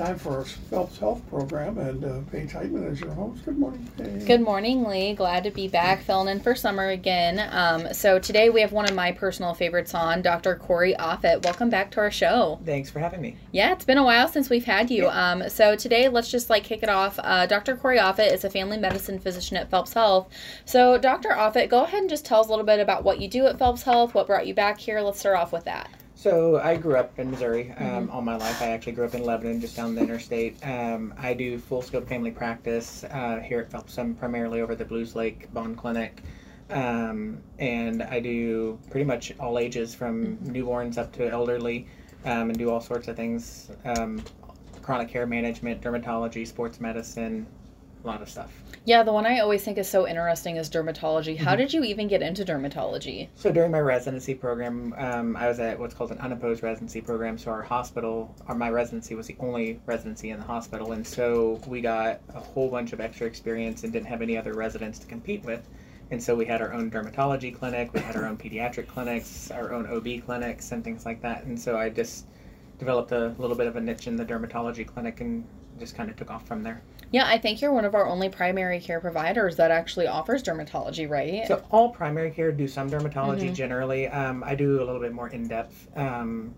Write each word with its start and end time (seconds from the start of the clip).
time 0.00 0.18
for 0.18 0.38
our 0.38 0.44
Phelps 0.44 0.98
Health 0.98 1.20
program, 1.28 1.76
and 1.76 2.02
uh, 2.02 2.20
Paige 2.32 2.52
Heitman 2.52 2.90
is 2.90 3.00
your 3.00 3.12
host. 3.12 3.44
Good 3.44 3.58
morning, 3.58 3.86
Paige. 3.98 4.26
Good 4.26 4.40
morning, 4.40 4.82
Lee. 4.84 5.12
Glad 5.12 5.44
to 5.44 5.50
be 5.50 5.68
back 5.68 6.02
filling 6.02 6.28
in 6.28 6.40
for 6.40 6.54
summer 6.54 6.88
again. 6.88 7.46
Um, 7.52 7.92
so 7.92 8.18
today 8.18 8.48
we 8.48 8.62
have 8.62 8.72
one 8.72 8.86
of 8.86 8.94
my 8.94 9.12
personal 9.12 9.52
favorites 9.52 9.94
on, 9.94 10.22
Dr. 10.22 10.56
Corey 10.56 10.94
Offit. 10.98 11.44
Welcome 11.44 11.68
back 11.68 11.90
to 11.92 12.00
our 12.00 12.10
show. 12.10 12.58
Thanks 12.64 12.88
for 12.88 12.98
having 12.98 13.20
me. 13.20 13.36
Yeah, 13.52 13.72
it's 13.72 13.84
been 13.84 13.98
a 13.98 14.04
while 14.04 14.26
since 14.26 14.48
we've 14.48 14.64
had 14.64 14.90
you. 14.90 15.06
Um, 15.08 15.46
so 15.50 15.76
today 15.76 16.08
let's 16.08 16.30
just 16.30 16.48
like 16.48 16.64
kick 16.64 16.82
it 16.82 16.88
off. 16.88 17.18
Uh, 17.22 17.44
Dr. 17.44 17.76
Corey 17.76 17.98
Offit 17.98 18.32
is 18.32 18.44
a 18.44 18.50
family 18.50 18.78
medicine 18.78 19.18
physician 19.18 19.58
at 19.58 19.68
Phelps 19.68 19.92
Health. 19.92 20.30
So 20.64 20.96
Dr. 20.96 21.30
Offit, 21.30 21.68
go 21.68 21.84
ahead 21.84 22.00
and 22.00 22.08
just 22.08 22.24
tell 22.24 22.40
us 22.40 22.46
a 22.46 22.50
little 22.50 22.64
bit 22.64 22.80
about 22.80 23.04
what 23.04 23.20
you 23.20 23.28
do 23.28 23.46
at 23.46 23.58
Phelps 23.58 23.82
Health, 23.82 24.14
what 24.14 24.26
brought 24.26 24.46
you 24.46 24.54
back 24.54 24.78
here. 24.78 25.02
Let's 25.02 25.20
start 25.20 25.36
off 25.36 25.52
with 25.52 25.64
that. 25.64 25.90
So 26.20 26.60
I 26.60 26.76
grew 26.76 26.96
up 26.96 27.18
in 27.18 27.30
Missouri 27.30 27.72
um, 27.78 27.86
mm-hmm. 27.86 28.10
all 28.10 28.20
my 28.20 28.36
life. 28.36 28.60
I 28.60 28.66
actually 28.66 28.92
grew 28.92 29.06
up 29.06 29.14
in 29.14 29.24
Lebanon, 29.24 29.58
just 29.58 29.74
down 29.74 29.94
the 29.94 30.02
interstate. 30.02 30.54
Um, 30.62 31.14
I 31.16 31.32
do 31.32 31.56
full 31.56 31.80
scope 31.80 32.06
family 32.06 32.30
practice 32.30 33.04
uh, 33.04 33.40
here 33.42 33.60
at 33.60 33.70
Phelps. 33.70 33.98
I'm 33.98 34.14
primarily 34.14 34.60
over 34.60 34.74
the 34.74 34.84
Blues 34.84 35.16
Lake 35.16 35.50
Bond 35.54 35.78
Clinic, 35.78 36.22
um, 36.68 37.38
and 37.58 38.02
I 38.02 38.20
do 38.20 38.78
pretty 38.90 39.06
much 39.06 39.32
all 39.40 39.58
ages 39.58 39.94
from 39.94 40.36
mm-hmm. 40.36 40.50
newborns 40.52 40.98
up 40.98 41.10
to 41.12 41.26
elderly, 41.26 41.86
um, 42.26 42.50
and 42.50 42.58
do 42.58 42.68
all 42.68 42.82
sorts 42.82 43.08
of 43.08 43.16
things: 43.16 43.70
um, 43.86 44.22
chronic 44.82 45.08
care 45.08 45.26
management, 45.26 45.80
dermatology, 45.80 46.46
sports 46.46 46.82
medicine, 46.82 47.46
a 48.02 48.06
lot 48.06 48.22
of 48.22 48.28
stuff. 48.28 48.52
Yeah, 48.84 49.02
the 49.02 49.12
one 49.12 49.26
I 49.26 49.40
always 49.40 49.62
think 49.62 49.76
is 49.78 49.88
so 49.88 50.08
interesting 50.08 50.56
is 50.56 50.70
dermatology. 50.70 51.36
How 51.36 51.50
mm-hmm. 51.50 51.60
did 51.60 51.72
you 51.72 51.84
even 51.84 52.08
get 52.08 52.22
into 52.22 52.44
dermatology? 52.44 53.28
So 53.34 53.52
during 53.52 53.70
my 53.70 53.80
residency 53.80 54.34
program, 54.34 54.94
um, 54.96 55.36
I 55.36 55.48
was 55.48 55.60
at 55.60 55.78
what's 55.78 55.94
called 55.94 56.12
an 56.12 56.18
unopposed 56.18 56.62
residency 56.62 57.00
program. 57.00 57.36
So 57.36 57.50
our 57.50 57.62
hospital, 57.62 58.34
or 58.48 58.54
my 58.54 58.70
residency 58.70 59.14
was 59.14 59.26
the 59.26 59.36
only 59.38 59.80
residency 59.86 60.30
in 60.30 60.38
the 60.38 60.46
hospital, 60.46 60.92
and 60.92 61.06
so 61.06 61.60
we 61.66 61.80
got 61.80 62.20
a 62.34 62.40
whole 62.40 62.70
bunch 62.70 62.92
of 62.92 63.00
extra 63.00 63.26
experience 63.26 63.84
and 63.84 63.92
didn't 63.92 64.06
have 64.06 64.22
any 64.22 64.36
other 64.36 64.54
residents 64.54 64.98
to 65.00 65.06
compete 65.06 65.44
with. 65.44 65.68
And 66.10 66.20
so 66.20 66.34
we 66.34 66.44
had 66.44 66.60
our 66.60 66.72
own 66.72 66.90
dermatology 66.90 67.56
clinic, 67.56 67.92
we 67.92 68.00
had 68.00 68.16
our 68.16 68.26
own 68.26 68.36
pediatric 68.36 68.88
clinics, 68.88 69.50
our 69.52 69.72
own 69.72 69.86
OB 69.86 70.24
clinics, 70.24 70.72
and 70.72 70.82
things 70.82 71.06
like 71.06 71.22
that. 71.22 71.44
And 71.44 71.60
so 71.60 71.78
I 71.78 71.88
just 71.88 72.26
developed 72.78 73.12
a 73.12 73.34
little 73.38 73.56
bit 73.56 73.68
of 73.68 73.76
a 73.76 73.80
niche 73.80 74.08
in 74.08 74.16
the 74.16 74.24
dermatology 74.24 74.86
clinic 74.86 75.20
and 75.20 75.44
just 75.78 75.94
kind 75.94 76.10
of 76.10 76.16
took 76.16 76.30
off 76.30 76.46
from 76.46 76.62
there. 76.62 76.82
Yeah, 77.12 77.26
I 77.26 77.38
think 77.38 77.60
you're 77.60 77.72
one 77.72 77.84
of 77.84 77.94
our 77.94 78.06
only 78.06 78.28
primary 78.28 78.78
care 78.80 79.00
providers 79.00 79.56
that 79.56 79.70
actually 79.70 80.06
offers 80.06 80.42
dermatology, 80.42 81.08
right? 81.08 81.46
So 81.48 81.64
all 81.70 81.90
primary 81.90 82.30
care 82.30 82.52
do 82.52 82.68
some 82.68 82.88
dermatology 82.88 83.46
mm-hmm. 83.46 83.54
generally. 83.54 84.06
Um, 84.08 84.44
I 84.44 84.54
do 84.54 84.76
a 84.76 84.84
little 84.84 85.00
bit 85.00 85.12
more 85.12 85.28
in 85.28 85.48
depth 85.48 85.88
um, 85.96 86.54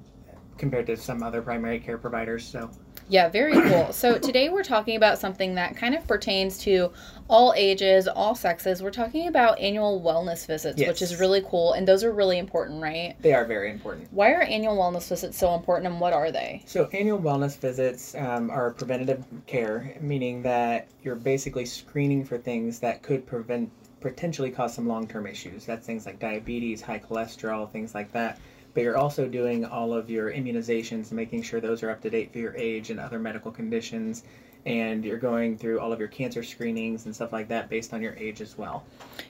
compared 0.58 0.86
to 0.88 0.96
some 0.96 1.22
other 1.22 1.40
primary 1.40 1.80
care 1.80 1.96
providers. 1.96 2.46
So 2.46 2.70
yeah, 3.12 3.28
very 3.28 3.52
cool. 3.52 3.92
So 3.92 4.16
today 4.18 4.48
we're 4.48 4.64
talking 4.64 4.96
about 4.96 5.18
something 5.18 5.54
that 5.56 5.76
kind 5.76 5.94
of 5.94 6.06
pertains 6.08 6.56
to 6.60 6.92
all 7.28 7.52
ages, 7.54 8.08
all 8.08 8.34
sexes. 8.34 8.82
We're 8.82 8.90
talking 8.90 9.28
about 9.28 9.60
annual 9.60 10.00
wellness 10.00 10.46
visits, 10.46 10.80
yes. 10.80 10.88
which 10.88 11.02
is 11.02 11.20
really 11.20 11.42
cool, 11.46 11.74
and 11.74 11.86
those 11.86 12.04
are 12.04 12.12
really 12.12 12.38
important, 12.38 12.82
right? 12.82 13.14
They 13.20 13.34
are 13.34 13.44
very 13.44 13.70
important. 13.70 14.08
Why 14.12 14.32
are 14.32 14.40
annual 14.40 14.76
wellness 14.78 15.08
visits 15.10 15.36
so 15.36 15.54
important, 15.54 15.88
and 15.88 16.00
what 16.00 16.14
are 16.14 16.32
they? 16.32 16.62
So 16.64 16.88
annual 16.94 17.18
wellness 17.18 17.58
visits 17.58 18.14
um, 18.14 18.50
are 18.50 18.70
preventative 18.70 19.24
care, 19.46 19.94
meaning 20.00 20.40
that 20.42 20.88
you're 21.02 21.14
basically 21.14 21.66
screening 21.66 22.24
for 22.24 22.38
things 22.38 22.78
that 22.80 23.02
could 23.02 23.26
prevent 23.26 23.70
potentially 24.00 24.50
cause 24.50 24.74
some 24.74 24.88
long-term 24.88 25.26
issues. 25.26 25.66
That's 25.66 25.86
things 25.86 26.06
like 26.06 26.18
diabetes, 26.18 26.80
high 26.80 26.98
cholesterol, 26.98 27.70
things 27.70 27.94
like 27.94 28.10
that 28.12 28.40
but 28.74 28.82
you're 28.82 28.96
also 28.96 29.28
doing 29.28 29.64
all 29.64 29.92
of 29.92 30.08
your 30.08 30.32
immunizations, 30.32 31.12
making 31.12 31.42
sure 31.42 31.60
those 31.60 31.82
are 31.82 31.90
up 31.90 32.00
to 32.02 32.10
date 32.10 32.32
for 32.32 32.38
your 32.38 32.56
age 32.56 32.90
and 32.90 32.98
other 32.98 33.18
medical 33.18 33.50
conditions, 33.50 34.24
and 34.64 35.04
you're 35.04 35.18
going 35.18 35.58
through 35.58 35.80
all 35.80 35.92
of 35.92 35.98
your 35.98 36.08
cancer 36.08 36.42
screenings 36.42 37.06
and 37.06 37.14
stuff 37.14 37.32
like 37.32 37.48
that 37.48 37.68
based 37.68 37.92
on 37.92 38.00
your 38.00 38.14
age 38.14 38.40
as 38.40 38.56
well. 38.56 38.84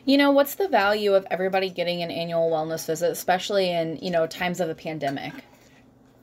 You 0.05 0.19
know, 0.19 0.31
what's 0.31 0.55
the 0.55 0.69
value 0.69 1.15
of 1.15 1.27
everybody 1.31 1.70
getting 1.70 2.02
an 2.02 2.11
annual 2.11 2.51
wellness 2.51 2.86
visit, 2.86 3.11
especially 3.11 3.70
in, 3.70 3.97
you 3.97 4.11
know, 4.11 4.27
times 4.27 4.61
of 4.61 4.69
a 4.69 4.75
pandemic? 4.75 5.33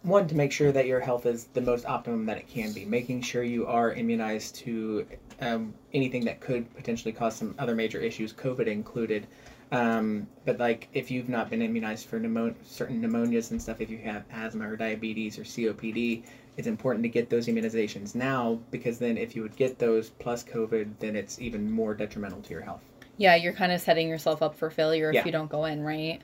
One, 0.03 0.27
to 0.27 0.35
make 0.35 0.53
sure 0.53 0.71
that 0.71 0.85
your 0.85 1.01
health 1.01 1.25
is 1.25 1.45
the 1.45 1.61
most 1.61 1.85
optimum 1.85 2.25
that 2.27 2.37
it 2.37 2.47
can 2.47 2.71
be, 2.71 2.85
making 2.85 3.21
sure 3.21 3.43
you 3.43 3.67
are 3.67 3.93
immunized 3.93 4.55
to 4.57 5.05
um, 5.41 5.73
anything 5.93 6.23
that 6.25 6.39
could 6.39 6.73
potentially 6.75 7.11
cause 7.11 7.35
some 7.35 7.53
other 7.59 7.75
major 7.75 7.99
issues, 7.99 8.31
COVID 8.31 8.67
included. 8.67 9.27
Um, 9.71 10.27
but 10.45 10.59
like 10.59 10.87
if 10.93 11.11
you've 11.11 11.29
not 11.29 11.49
been 11.49 11.61
immunized 11.61 12.07
for 12.07 12.19
certain 12.63 13.01
pneumonias 13.01 13.51
and 13.51 13.61
stuff, 13.61 13.81
if 13.81 13.89
you 13.89 13.99
have 13.99 14.23
asthma 14.31 14.67
or 14.67 14.75
diabetes 14.75 15.37
or 15.37 15.43
COPD, 15.43 16.23
it's 16.57 16.67
important 16.67 17.03
to 17.03 17.09
get 17.09 17.29
those 17.29 17.47
immunizations 17.47 18.15
now 18.15 18.59
because 18.71 18.99
then 18.99 19.17
if 19.17 19.35
you 19.35 19.41
would 19.41 19.55
get 19.55 19.79
those 19.79 20.09
plus 20.09 20.43
COVID, 20.43 20.91
then 20.99 21.15
it's 21.15 21.39
even 21.39 21.71
more 21.71 21.93
detrimental 21.93 22.41
to 22.41 22.49
your 22.49 22.61
health. 22.61 22.83
Yeah, 23.17 23.35
you're 23.35 23.53
kind 23.53 23.71
of 23.71 23.81
setting 23.81 24.07
yourself 24.07 24.41
up 24.41 24.55
for 24.55 24.69
failure 24.69 25.09
if 25.09 25.15
yeah. 25.15 25.25
you 25.25 25.31
don't 25.31 25.49
go 25.49 25.65
in, 25.65 25.83
right? 25.83 26.21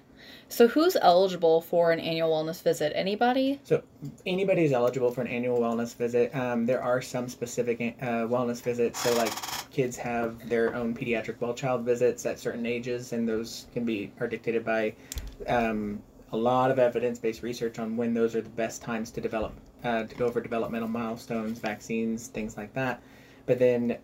So 0.48 0.68
who's 0.68 0.96
eligible 1.02 1.62
for 1.62 1.92
an 1.92 2.00
annual 2.00 2.30
wellness 2.30 2.62
visit? 2.64 2.94
Anybody? 2.96 3.60
So 3.64 3.84
anybody 4.26 4.64
is 4.64 4.72
eligible 4.72 5.12
for 5.12 5.22
an 5.22 5.28
annual 5.28 5.60
wellness 5.60 5.96
visit. 5.96 6.36
Um, 6.36 6.66
there 6.66 6.82
are 6.82 7.02
some 7.02 7.28
specific 7.28 7.98
uh, 8.02 8.26
wellness 8.26 8.62
visits. 8.62 9.04
So 9.04 9.14
like 9.16 9.34
kids 9.76 9.98
have 9.98 10.48
their 10.48 10.74
own 10.74 10.96
pediatric 10.96 11.36
well 11.42 11.54
child 11.54 11.84
visits 11.84 12.26
at 12.26 12.40
certain 12.40 12.66
ages, 12.66 13.12
and 13.12 13.28
those 13.28 13.68
can 13.74 13.84
be 13.84 14.10
are 14.22 14.28
dictated 14.28 14.64
by 14.64 14.94
um, 15.48 16.02
a 16.32 16.38
lot 16.38 16.72
of 16.72 16.80
evidence-based 16.80 17.44
research 17.44 17.78
on 17.78 17.98
when 17.98 18.14
those 18.14 18.38
are 18.38 18.42
the 18.42 18.50
best 18.52 18.82
times 18.82 19.12
to 19.12 19.20
develop 19.20 19.52
uh, 19.84 20.04
to 20.04 20.16
go 20.16 20.28
over 20.28 20.40
developmental 20.40 20.88
milestones, 20.88 21.60
vaccines, 21.60 22.28
things 22.28 22.56
like 22.56 22.74
that. 22.74 23.04
But 23.48 23.60
then 23.60 23.98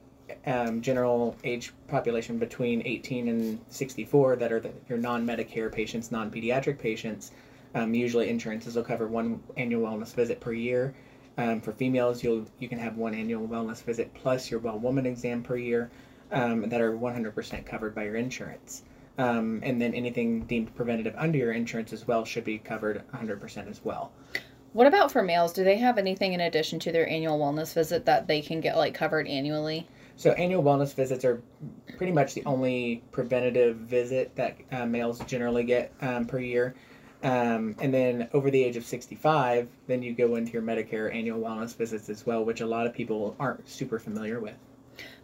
um, 0.45 0.81
general 0.81 1.37
age 1.45 1.71
population 1.87 2.37
between 2.37 2.81
18 2.85 3.29
and 3.29 3.59
64 3.69 4.35
that 4.35 4.51
are 4.51 4.59
the, 4.59 4.73
your 4.89 4.97
non-Medicare 4.97 5.71
patients, 5.71 6.11
non-pediatric 6.11 6.79
patients. 6.79 7.31
Um, 7.75 7.93
usually, 7.93 8.27
insurances 8.27 8.75
will 8.75 8.83
cover 8.83 9.07
one 9.07 9.41
annual 9.55 9.89
wellness 9.89 10.13
visit 10.13 10.41
per 10.41 10.51
year. 10.51 10.93
Um, 11.41 11.59
for 11.59 11.71
females, 11.71 12.23
you'll 12.23 12.45
you 12.59 12.69
can 12.69 12.77
have 12.77 12.97
one 12.97 13.15
annual 13.15 13.47
wellness 13.47 13.81
visit 13.81 14.13
plus 14.13 14.51
your 14.51 14.59
well 14.59 14.77
woman 14.77 15.07
exam 15.07 15.41
per 15.41 15.57
year 15.57 15.89
um, 16.31 16.69
that 16.69 16.81
are 16.81 16.91
100% 16.91 17.65
covered 17.65 17.95
by 17.95 18.03
your 18.03 18.15
insurance. 18.15 18.83
Um, 19.17 19.59
and 19.63 19.81
then 19.81 19.95
anything 19.95 20.41
deemed 20.45 20.75
preventative 20.75 21.15
under 21.17 21.39
your 21.39 21.51
insurance 21.51 21.93
as 21.93 22.07
well 22.07 22.25
should 22.25 22.43
be 22.43 22.59
covered 22.59 23.03
100% 23.13 23.69
as 23.69 23.83
well. 23.83 24.11
What 24.73 24.85
about 24.85 25.11
for 25.11 25.23
males? 25.23 25.51
Do 25.51 25.63
they 25.63 25.77
have 25.77 25.97
anything 25.97 26.33
in 26.33 26.41
addition 26.41 26.79
to 26.79 26.91
their 26.91 27.09
annual 27.09 27.39
wellness 27.39 27.73
visit 27.73 28.05
that 28.05 28.27
they 28.27 28.41
can 28.41 28.61
get 28.61 28.77
like 28.77 28.93
covered 28.93 29.27
annually? 29.27 29.87
So 30.17 30.33
annual 30.33 30.61
wellness 30.61 30.93
visits 30.93 31.25
are 31.25 31.41
pretty 31.97 32.13
much 32.13 32.35
the 32.35 32.45
only 32.45 33.03
preventative 33.11 33.77
visit 33.77 34.35
that 34.35 34.57
uh, 34.71 34.85
males 34.85 35.19
generally 35.21 35.63
get 35.63 35.91
um, 36.01 36.25
per 36.25 36.39
year. 36.39 36.75
Um, 37.23 37.75
and 37.79 37.93
then 37.93 38.29
over 38.33 38.49
the 38.49 38.63
age 38.63 38.77
of 38.77 38.85
65, 38.85 39.67
then 39.87 40.01
you 40.01 40.13
go 40.13 40.35
into 40.35 40.53
your 40.53 40.61
Medicare 40.61 41.13
annual 41.13 41.39
wellness 41.39 41.75
visits 41.75 42.09
as 42.09 42.25
well, 42.25 42.43
which 42.43 42.61
a 42.61 42.65
lot 42.65 42.87
of 42.87 42.93
people 42.93 43.35
aren't 43.39 43.67
super 43.69 43.99
familiar 43.99 44.39
with. 44.39 44.55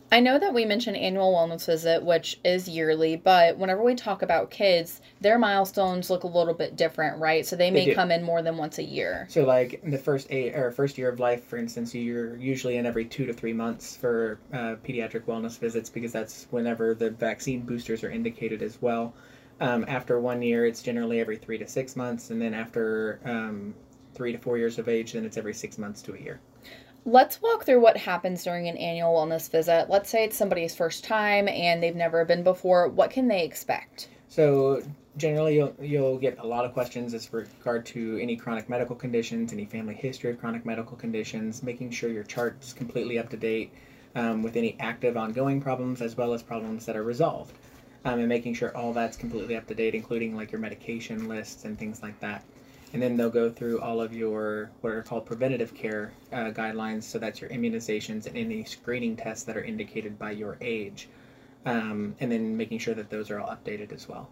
I 0.09 0.21
know 0.21 0.39
that 0.39 0.53
we 0.53 0.63
mentioned 0.63 0.95
annual 0.95 1.33
wellness 1.33 1.65
visit, 1.65 2.01
which 2.01 2.39
is 2.45 2.69
yearly, 2.69 3.17
but 3.17 3.57
whenever 3.57 3.83
we 3.83 3.93
talk 3.93 4.21
about 4.21 4.49
kids, 4.49 5.01
their 5.19 5.37
milestones 5.37 6.09
look 6.09 6.23
a 6.23 6.27
little 6.27 6.53
bit 6.53 6.77
different, 6.77 7.19
right? 7.19 7.45
So 7.45 7.57
they 7.57 7.69
may 7.71 7.87
they 7.87 7.93
come 7.93 8.09
in 8.11 8.23
more 8.23 8.41
than 8.41 8.55
once 8.55 8.77
a 8.77 8.83
year. 8.83 9.27
So, 9.29 9.43
like 9.43 9.81
in 9.83 9.91
the 9.91 9.97
first 9.97 10.27
eight 10.29 10.55
or 10.55 10.71
first 10.71 10.97
year 10.97 11.09
of 11.09 11.19
life, 11.19 11.43
for 11.43 11.57
instance, 11.57 11.93
you're 11.93 12.37
usually 12.37 12.77
in 12.77 12.85
every 12.85 13.03
two 13.03 13.25
to 13.25 13.33
three 13.33 13.51
months 13.51 13.97
for 13.97 14.39
uh, 14.53 14.75
pediatric 14.85 15.23
wellness 15.23 15.59
visits 15.59 15.89
because 15.89 16.13
that's 16.13 16.47
whenever 16.51 16.93
the 16.93 17.09
vaccine 17.09 17.61
boosters 17.61 18.01
are 18.01 18.09
indicated 18.09 18.61
as 18.61 18.81
well. 18.81 19.13
Um, 19.59 19.85
after 19.88 20.19
one 20.19 20.41
year, 20.41 20.66
it's 20.66 20.84
generally 20.84 21.19
every 21.19 21.38
three 21.38 21.57
to 21.57 21.68
six 21.68 21.95
months, 21.95 22.29
and 22.29 22.41
then 22.41 22.53
after 22.53 23.19
um, 23.25 23.73
three 24.13 24.31
to 24.31 24.38
four 24.38 24.57
years 24.57 24.78
of 24.79 24.88
age, 24.88 25.13
then 25.13 25.25
it's 25.25 25.38
every 25.38 25.53
six 25.53 25.78
months 25.78 26.01
to 26.03 26.13
a 26.13 26.19
year. 26.19 26.40
Let's 27.06 27.41
walk 27.41 27.63
through 27.63 27.79
what 27.79 27.95
happens 27.95 28.44
during 28.44 28.68
an 28.68 28.75
annual 28.75 29.13
wellness 29.13 29.50
visit. 29.50 29.89
Let's 29.89 30.09
say 30.09 30.25
it's 30.25 30.36
somebody's 30.36 30.75
first 30.75 31.06
time 31.06 31.48
and 31.48 31.81
they've 31.81 31.95
never 31.95 32.25
been 32.25 32.44
before. 32.44 32.89
What 32.89 33.12
can 33.12 33.30
they 33.30 33.45
expect? 33.45 34.09
So, 34.27 34.83
generally, 35.15 35.56
you'll, 35.56 35.74
you'll 35.80 36.18
get 36.18 36.38
a 36.39 36.45
lot 36.45 36.65
of 36.65 36.74
questions 36.74 37.13
as 37.13 37.31
regard 37.31 37.86
to 37.88 38.19
any 38.21 38.36
chronic 38.36 38.68
medical 38.68 38.94
conditions, 38.95 39.53
any 39.53 39.63
family 39.63 39.95
history 39.95 40.31
of 40.31 40.39
chronic 40.39 40.65
medical 40.65 40.98
conditions, 40.98 41.63
making 41.63 41.92
sure 41.92 42.10
your 42.10 42.25
chart's 42.25 42.74
completely 42.74 43.18
up 43.18 43.30
to 43.30 43.38
date 43.38 43.71
um, 44.15 44.44
with 44.44 44.57
any 44.57 44.75
active 44.81 45.15
ongoing 45.15 45.62
problems 45.62 46.01
as 46.01 46.18
well 46.18 46.33
as 46.33 46.44
problems 46.44 46.86
that 46.86 46.98
are 46.98 47.03
resolved. 47.03 47.56
Um, 48.05 48.19
and 48.19 48.29
making 48.29 48.53
sure 48.53 48.75
all 48.75 48.94
that's 48.94 49.17
completely 49.17 49.55
up 49.55 49.67
to 49.67 49.75
date, 49.75 49.94
including 49.94 50.35
like 50.35 50.51
your 50.51 50.61
medication 50.61 51.27
lists 51.27 51.65
and 51.65 51.77
things 51.77 52.01
like 52.01 52.19
that 52.21 52.44
and 52.94 53.01
then 53.01 53.17
they'll 53.17 53.29
go 53.29 53.49
through 53.49 53.79
all 53.81 54.01
of 54.01 54.13
your 54.13 54.71
what 54.81 54.94
are 54.94 55.03
called 55.03 55.25
preventative 55.25 55.73
care 55.73 56.13
uh, 56.31 56.51
guidelines. 56.51 57.03
So 57.03 57.19
that's 57.19 57.41
your 57.41 57.49
immunizations 57.49 58.25
and 58.27 58.38
any 58.38 58.63
screening 58.63 59.15
tests 59.15 59.44
that 59.45 59.57
are 59.57 59.63
indicated 59.63 60.17
by 60.17 60.31
your 60.31 60.57
age, 60.61 61.09
um, 61.65 62.15
and 62.19 62.31
then 62.31 62.55
making 62.55 62.79
sure 62.79 62.94
that 62.94 63.09
those 63.09 63.29
are 63.29 63.39
all 63.39 63.49
updated 63.49 63.91
as 63.91 64.07
well. 64.07 64.29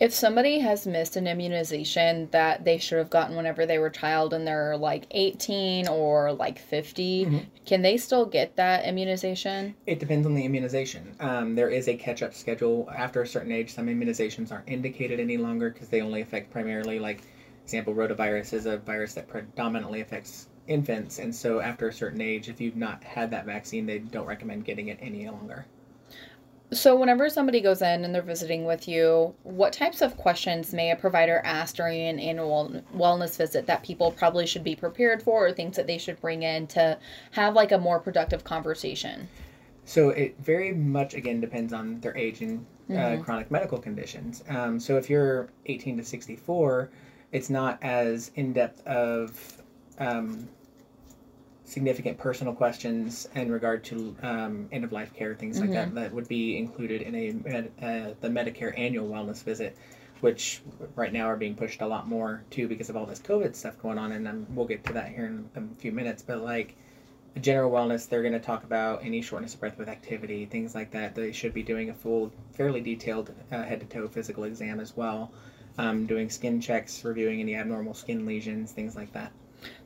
If 0.00 0.12
somebody 0.12 0.58
has 0.58 0.84
missed 0.84 1.14
an 1.14 1.28
immunization 1.28 2.28
that 2.32 2.64
they 2.64 2.78
should 2.78 2.98
have 2.98 3.10
gotten 3.10 3.36
whenever 3.36 3.66
they 3.66 3.78
were 3.78 3.86
a 3.86 3.92
child 3.92 4.34
and 4.34 4.44
they're 4.44 4.76
like 4.76 5.06
18 5.12 5.86
or 5.86 6.32
like 6.32 6.58
50, 6.58 7.26
Mhm. 7.26 7.46
can 7.66 7.82
they 7.82 7.96
still 7.96 8.26
get 8.26 8.56
that 8.56 8.84
immunization? 8.84 9.76
It 9.86 10.00
depends 10.00 10.26
on 10.26 10.34
the 10.34 10.44
immunization. 10.44 11.14
Um, 11.20 11.54
there 11.54 11.68
is 11.68 11.86
a 11.86 11.94
catch 11.94 12.20
up 12.20 12.34
schedule. 12.34 12.90
After 12.92 13.22
a 13.22 13.26
certain 13.26 13.52
age, 13.52 13.70
some 13.70 13.86
immunizations 13.86 14.50
aren't 14.50 14.68
indicated 14.68 15.20
any 15.20 15.36
longer 15.36 15.70
because 15.70 15.88
they 15.88 16.00
only 16.00 16.20
affect 16.20 16.50
primarily, 16.50 16.98
like, 16.98 17.20
example, 17.62 17.94
rotavirus 17.94 18.52
is 18.52 18.66
a 18.66 18.78
virus 18.78 19.14
that 19.14 19.28
predominantly 19.28 20.00
affects 20.00 20.48
infants. 20.66 21.20
And 21.20 21.32
so 21.32 21.60
after 21.60 21.86
a 21.86 21.92
certain 21.92 22.20
age, 22.20 22.48
if 22.48 22.60
you've 22.60 22.76
not 22.76 23.04
had 23.04 23.30
that 23.30 23.46
vaccine, 23.46 23.86
they 23.86 24.00
don't 24.00 24.26
recommend 24.26 24.64
getting 24.64 24.88
it 24.88 24.98
any 25.00 25.28
longer. 25.28 25.66
So, 26.72 26.96
whenever 26.96 27.28
somebody 27.28 27.60
goes 27.60 27.82
in 27.82 28.02
and 28.02 28.14
they're 28.14 28.22
visiting 28.22 28.64
with 28.64 28.88
you, 28.88 29.34
what 29.42 29.74
types 29.74 30.00
of 30.00 30.16
questions 30.16 30.72
may 30.72 30.90
a 30.90 30.96
provider 30.96 31.42
ask 31.44 31.76
during 31.76 32.00
an 32.00 32.18
annual 32.18 32.82
wellness 32.96 33.36
visit 33.36 33.66
that 33.66 33.82
people 33.82 34.10
probably 34.10 34.46
should 34.46 34.64
be 34.64 34.74
prepared 34.74 35.22
for 35.22 35.46
or 35.46 35.52
things 35.52 35.76
that 35.76 35.86
they 35.86 35.98
should 35.98 36.18
bring 36.22 36.42
in 36.44 36.66
to 36.68 36.98
have 37.32 37.54
like 37.54 37.72
a 37.72 37.78
more 37.78 38.00
productive 38.00 38.44
conversation? 38.44 39.28
So 39.84 40.10
it 40.10 40.34
very 40.38 40.72
much 40.72 41.12
again 41.12 41.40
depends 41.42 41.74
on 41.74 42.00
their 42.00 42.16
age 42.16 42.40
and 42.40 42.64
uh, 42.90 42.94
Mhm. 42.94 43.24
chronic 43.24 43.50
medical 43.50 43.78
conditions. 43.78 44.42
Um, 44.48 44.80
so 44.80 44.96
if 44.96 45.10
you're 45.10 45.48
18 45.66 45.98
to 45.98 46.04
64, 46.04 46.88
it's 47.32 47.50
not 47.50 47.78
as 47.82 48.30
in 48.36 48.54
depth 48.54 48.86
of 48.86 49.62
um, 49.98 50.48
significant 51.72 52.18
personal 52.18 52.54
questions 52.54 53.28
in 53.34 53.50
regard 53.50 53.82
to 53.84 54.14
um, 54.22 54.68
end 54.72 54.84
of 54.84 54.92
life 54.92 55.12
care, 55.14 55.34
things 55.34 55.58
like 55.60 55.70
that, 55.72 55.94
that 55.94 56.12
would 56.12 56.28
be 56.28 56.58
included 56.58 57.02
in 57.02 57.14
a 57.14 57.32
med, 57.32 57.72
uh, 57.80 58.14
the 58.20 58.28
Medicare 58.28 58.78
annual 58.78 59.08
wellness 59.08 59.42
visit. 59.42 59.76
Which 60.20 60.62
right 60.94 61.12
now 61.12 61.26
are 61.26 61.36
being 61.36 61.56
pushed 61.56 61.80
a 61.82 61.86
lot 61.86 62.06
more 62.06 62.44
too 62.48 62.68
because 62.68 62.88
of 62.88 62.96
all 62.96 63.06
this 63.06 63.18
COVID 63.18 63.56
stuff 63.56 63.76
going 63.82 63.98
on, 63.98 64.12
and 64.12 64.28
um, 64.28 64.46
we'll 64.54 64.68
get 64.68 64.84
to 64.84 64.92
that 64.92 65.08
here 65.08 65.26
in 65.26 65.50
a 65.56 65.80
few 65.80 65.90
minutes. 65.90 66.22
But 66.22 66.42
like, 66.42 66.76
a 67.34 67.40
general 67.40 67.70
wellness, 67.70 68.08
they're 68.08 68.22
going 68.22 68.32
to 68.32 68.40
talk 68.40 68.62
about 68.64 69.04
any 69.04 69.22
shortness 69.22 69.54
of 69.54 69.60
breath 69.60 69.78
with 69.78 69.88
activity, 69.88 70.46
things 70.46 70.74
like 70.74 70.90
that. 70.92 71.14
They 71.14 71.32
should 71.32 71.54
be 71.54 71.62
doing 71.62 71.90
a 71.90 71.94
full, 71.94 72.30
fairly 72.52 72.80
detailed 72.80 73.32
uh, 73.50 73.62
head 73.62 73.80
to 73.80 73.86
toe 73.86 74.06
physical 74.08 74.44
exam 74.44 74.80
as 74.80 74.96
well, 74.96 75.32
um, 75.78 76.06
doing 76.06 76.28
skin 76.28 76.60
checks, 76.60 77.04
reviewing 77.04 77.40
any 77.40 77.54
abnormal 77.56 77.94
skin 77.94 78.26
lesions, 78.26 78.72
things 78.72 78.94
like 78.94 79.12
that. 79.14 79.32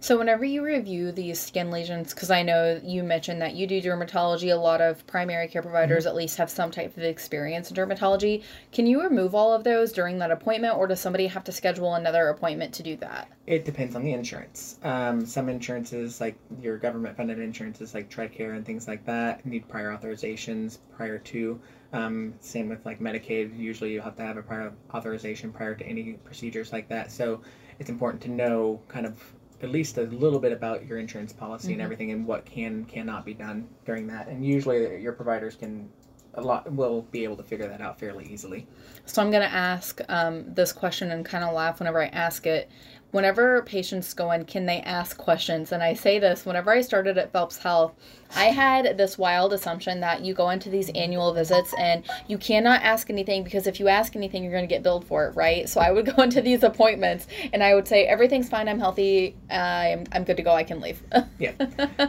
So, 0.00 0.18
whenever 0.18 0.44
you 0.44 0.64
review 0.64 1.12
these 1.12 1.40
skin 1.40 1.70
lesions, 1.70 2.14
because 2.14 2.30
I 2.30 2.42
know 2.42 2.80
you 2.84 3.02
mentioned 3.02 3.42
that 3.42 3.54
you 3.54 3.66
do 3.66 3.80
dermatology, 3.80 4.52
a 4.52 4.56
lot 4.56 4.80
of 4.80 5.06
primary 5.06 5.48
care 5.48 5.62
providers 5.62 6.06
at 6.06 6.14
least 6.14 6.36
have 6.36 6.50
some 6.50 6.70
type 6.70 6.96
of 6.96 7.02
experience 7.02 7.70
in 7.70 7.76
dermatology. 7.76 8.42
Can 8.72 8.86
you 8.86 9.02
remove 9.02 9.34
all 9.34 9.52
of 9.52 9.64
those 9.64 9.92
during 9.92 10.18
that 10.18 10.30
appointment, 10.30 10.76
or 10.76 10.86
does 10.86 11.00
somebody 11.00 11.26
have 11.26 11.44
to 11.44 11.52
schedule 11.52 11.94
another 11.94 12.28
appointment 12.28 12.74
to 12.74 12.82
do 12.82 12.96
that? 12.96 13.28
It 13.46 13.64
depends 13.64 13.96
on 13.96 14.02
the 14.02 14.12
insurance. 14.12 14.78
Um, 14.82 15.24
some 15.24 15.48
insurances, 15.48 16.20
like 16.20 16.36
your 16.60 16.78
government 16.78 17.16
funded 17.16 17.38
insurances 17.38 17.94
like 17.94 18.10
TRICARE 18.10 18.56
and 18.56 18.64
things 18.64 18.86
like 18.88 19.04
that, 19.06 19.44
need 19.46 19.68
prior 19.68 19.96
authorizations 19.96 20.78
prior 20.96 21.18
to. 21.18 21.60
Um, 21.92 22.34
same 22.40 22.68
with 22.68 22.84
like 22.84 23.00
Medicaid, 23.00 23.58
usually 23.58 23.92
you 23.92 24.00
have 24.00 24.16
to 24.16 24.22
have 24.22 24.36
a 24.36 24.42
prior 24.42 24.72
authorization 24.92 25.52
prior 25.52 25.74
to 25.74 25.86
any 25.86 26.14
procedures 26.24 26.72
like 26.72 26.88
that. 26.88 27.10
So 27.10 27.40
it's 27.78 27.90
important 27.90 28.22
to 28.22 28.30
know 28.30 28.80
kind 28.88 29.06
of 29.06 29.22
at 29.62 29.70
least 29.70 29.98
a 29.98 30.02
little 30.02 30.38
bit 30.38 30.52
about 30.52 30.86
your 30.86 30.98
insurance 30.98 31.32
policy 31.32 31.72
and 31.72 31.80
Mhm. 31.80 31.84
everything 31.84 32.10
and 32.10 32.26
what 32.26 32.44
can 32.44 32.84
cannot 32.84 33.24
be 33.24 33.34
done 33.34 33.68
during 33.84 34.06
that. 34.08 34.28
And 34.28 34.44
usually 34.44 35.00
your 35.00 35.12
providers 35.12 35.56
can 35.56 35.88
a 36.34 36.42
lot 36.42 36.70
will 36.70 37.02
be 37.12 37.24
able 37.24 37.36
to 37.36 37.42
figure 37.42 37.66
that 37.66 37.80
out 37.80 37.98
fairly 37.98 38.26
easily. 38.26 38.66
So 39.06 39.22
I'm 39.22 39.30
going 39.30 39.42
to 39.42 39.54
ask 39.54 40.00
um, 40.10 40.52
this 40.52 40.70
question 40.72 41.10
and 41.10 41.24
kind 41.24 41.42
of 41.42 41.54
laugh 41.54 41.78
whenever 41.78 42.02
I 42.02 42.08
ask 42.08 42.46
it. 42.46 42.70
Whenever 43.12 43.62
patients 43.62 44.12
go 44.12 44.30
in, 44.32 44.44
can 44.44 44.66
they 44.66 44.80
ask 44.80 45.16
questions? 45.16 45.72
And 45.72 45.82
I 45.82 45.94
say 45.94 46.18
this 46.18 46.44
whenever 46.44 46.70
I 46.70 46.80
started 46.80 47.16
at 47.16 47.32
Phelps 47.32 47.56
Health, 47.56 47.94
I 48.34 48.46
had 48.46 48.98
this 48.98 49.16
wild 49.16 49.52
assumption 49.52 50.00
that 50.00 50.24
you 50.24 50.34
go 50.34 50.50
into 50.50 50.68
these 50.68 50.90
annual 50.90 51.32
visits 51.32 51.72
and 51.78 52.04
you 52.26 52.36
cannot 52.36 52.82
ask 52.82 53.08
anything 53.08 53.44
because 53.44 53.66
if 53.66 53.80
you 53.80 53.88
ask 53.88 54.16
anything, 54.16 54.42
you're 54.42 54.52
going 54.52 54.64
to 54.64 54.74
get 54.74 54.82
billed 54.82 55.06
for 55.06 55.28
it, 55.28 55.36
right? 55.36 55.68
So 55.68 55.80
I 55.80 55.92
would 55.92 56.14
go 56.14 56.22
into 56.22 56.40
these 56.40 56.62
appointments 56.62 57.26
and 57.52 57.62
I 57.62 57.74
would 57.74 57.88
say, 57.88 58.06
everything's 58.06 58.48
fine, 58.48 58.68
I'm 58.68 58.78
healthy, 58.78 59.36
I'm, 59.50 60.04
I'm 60.12 60.24
good 60.24 60.36
to 60.36 60.42
go, 60.42 60.52
I 60.52 60.64
can 60.64 60.80
leave. 60.80 61.02
Yeah. 61.38 61.52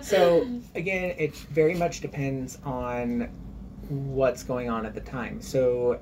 So 0.02 0.48
again, 0.76 1.14
it 1.18 1.36
very 1.36 1.74
much 1.74 2.00
depends 2.00 2.58
on 2.64 3.30
what's 3.90 4.44
going 4.44 4.70
on 4.70 4.86
at 4.86 4.94
the 4.94 5.02
time. 5.02 5.42
So 5.42 6.00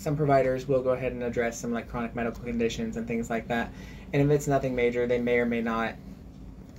some 0.00 0.16
providers 0.16 0.66
will 0.66 0.82
go 0.82 0.90
ahead 0.90 1.12
and 1.12 1.22
address 1.22 1.60
some 1.60 1.72
like 1.72 1.88
chronic 1.88 2.14
medical 2.14 2.42
conditions 2.42 2.96
and 2.96 3.06
things 3.06 3.28
like 3.28 3.46
that. 3.48 3.72
And 4.12 4.22
if 4.22 4.30
it's 4.30 4.48
nothing 4.48 4.74
major, 4.74 5.06
they 5.06 5.18
may 5.18 5.38
or 5.38 5.46
may 5.46 5.60
not 5.60 5.94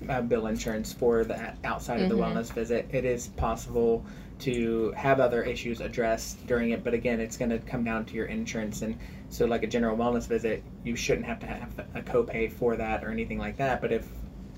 uh, 0.09 0.21
bill 0.21 0.47
insurance 0.47 0.91
for 0.91 1.23
that 1.23 1.57
outside 1.63 2.01
of 2.01 2.09
the 2.09 2.15
Mhm. 2.15 2.33
wellness 2.33 2.51
visit. 2.51 2.87
It 2.91 3.05
is 3.05 3.27
possible 3.27 4.03
to 4.39 4.91
have 4.97 5.19
other 5.19 5.43
issues 5.43 5.79
addressed 5.79 6.45
during 6.47 6.71
it, 6.71 6.83
but 6.83 6.95
again, 6.95 7.19
it's 7.19 7.37
going 7.37 7.51
to 7.51 7.59
come 7.59 7.83
down 7.83 8.05
to 8.05 8.15
your 8.15 8.25
insurance. 8.25 8.81
And 8.81 8.95
so, 9.29 9.45
like 9.45 9.61
a 9.61 9.67
general 9.67 9.95
wellness 9.95 10.27
visit, 10.27 10.63
you 10.83 10.95
shouldn't 10.95 11.27
have 11.27 11.39
to 11.41 11.45
have 11.45 11.69
a 11.93 12.01
copay 12.01 12.51
for 12.51 12.75
that 12.77 13.03
or 13.03 13.11
anything 13.11 13.37
like 13.37 13.57
that. 13.57 13.79
But 13.79 13.91
if 13.91 14.07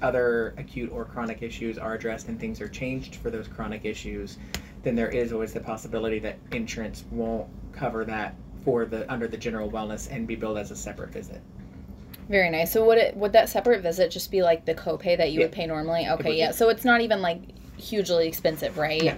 other 0.01 0.53
acute 0.57 0.91
or 0.93 1.03
chronic 1.03 1.41
issues 1.41 1.77
are 1.77 1.93
addressed 1.93 2.29
and 2.29 2.39
things 2.39 2.61
are 2.61 2.69
changed 2.69 3.15
for 3.15 3.29
those 3.29 3.47
chronic 3.49 3.83
issues, 3.83 4.37
then 4.83 4.95
there 4.95 5.09
is 5.09 5.33
always 5.33 5.51
the 5.53 5.59
possibility 5.59 6.19
that 6.19 6.37
insurance 6.53 7.03
won't 7.11 7.47
cover 7.73 8.05
that 8.05 8.35
for 8.63 8.85
the 8.85 9.11
under 9.11 9.27
the 9.27 9.37
general 9.37 9.69
wellness 9.69 10.09
and 10.09 10.25
be 10.25 10.35
billed 10.35 10.57
as 10.57 10.71
a 10.71 10.75
separate 10.75 11.09
visit. 11.11 11.41
Very 12.29 12.49
nice. 12.49 12.71
So 12.71 12.85
would 12.85 12.97
it 12.97 13.15
would 13.17 13.33
that 13.33 13.49
separate 13.49 13.81
visit 13.81 14.11
just 14.11 14.31
be 14.31 14.41
like 14.41 14.65
the 14.65 14.73
copay 14.73 15.17
that 15.17 15.31
you 15.31 15.39
Yeah. 15.39 15.45
would 15.45 15.51
pay 15.53 15.65
normally? 15.65 16.07
Okay, 16.07 16.37
yeah. 16.37 16.51
So 16.51 16.69
it's 16.69 16.85
not 16.85 17.01
even 17.01 17.21
like 17.21 17.39
hugely 17.77 18.27
expensive, 18.27 18.77
right? 18.77 19.01
Yeah. 19.01 19.17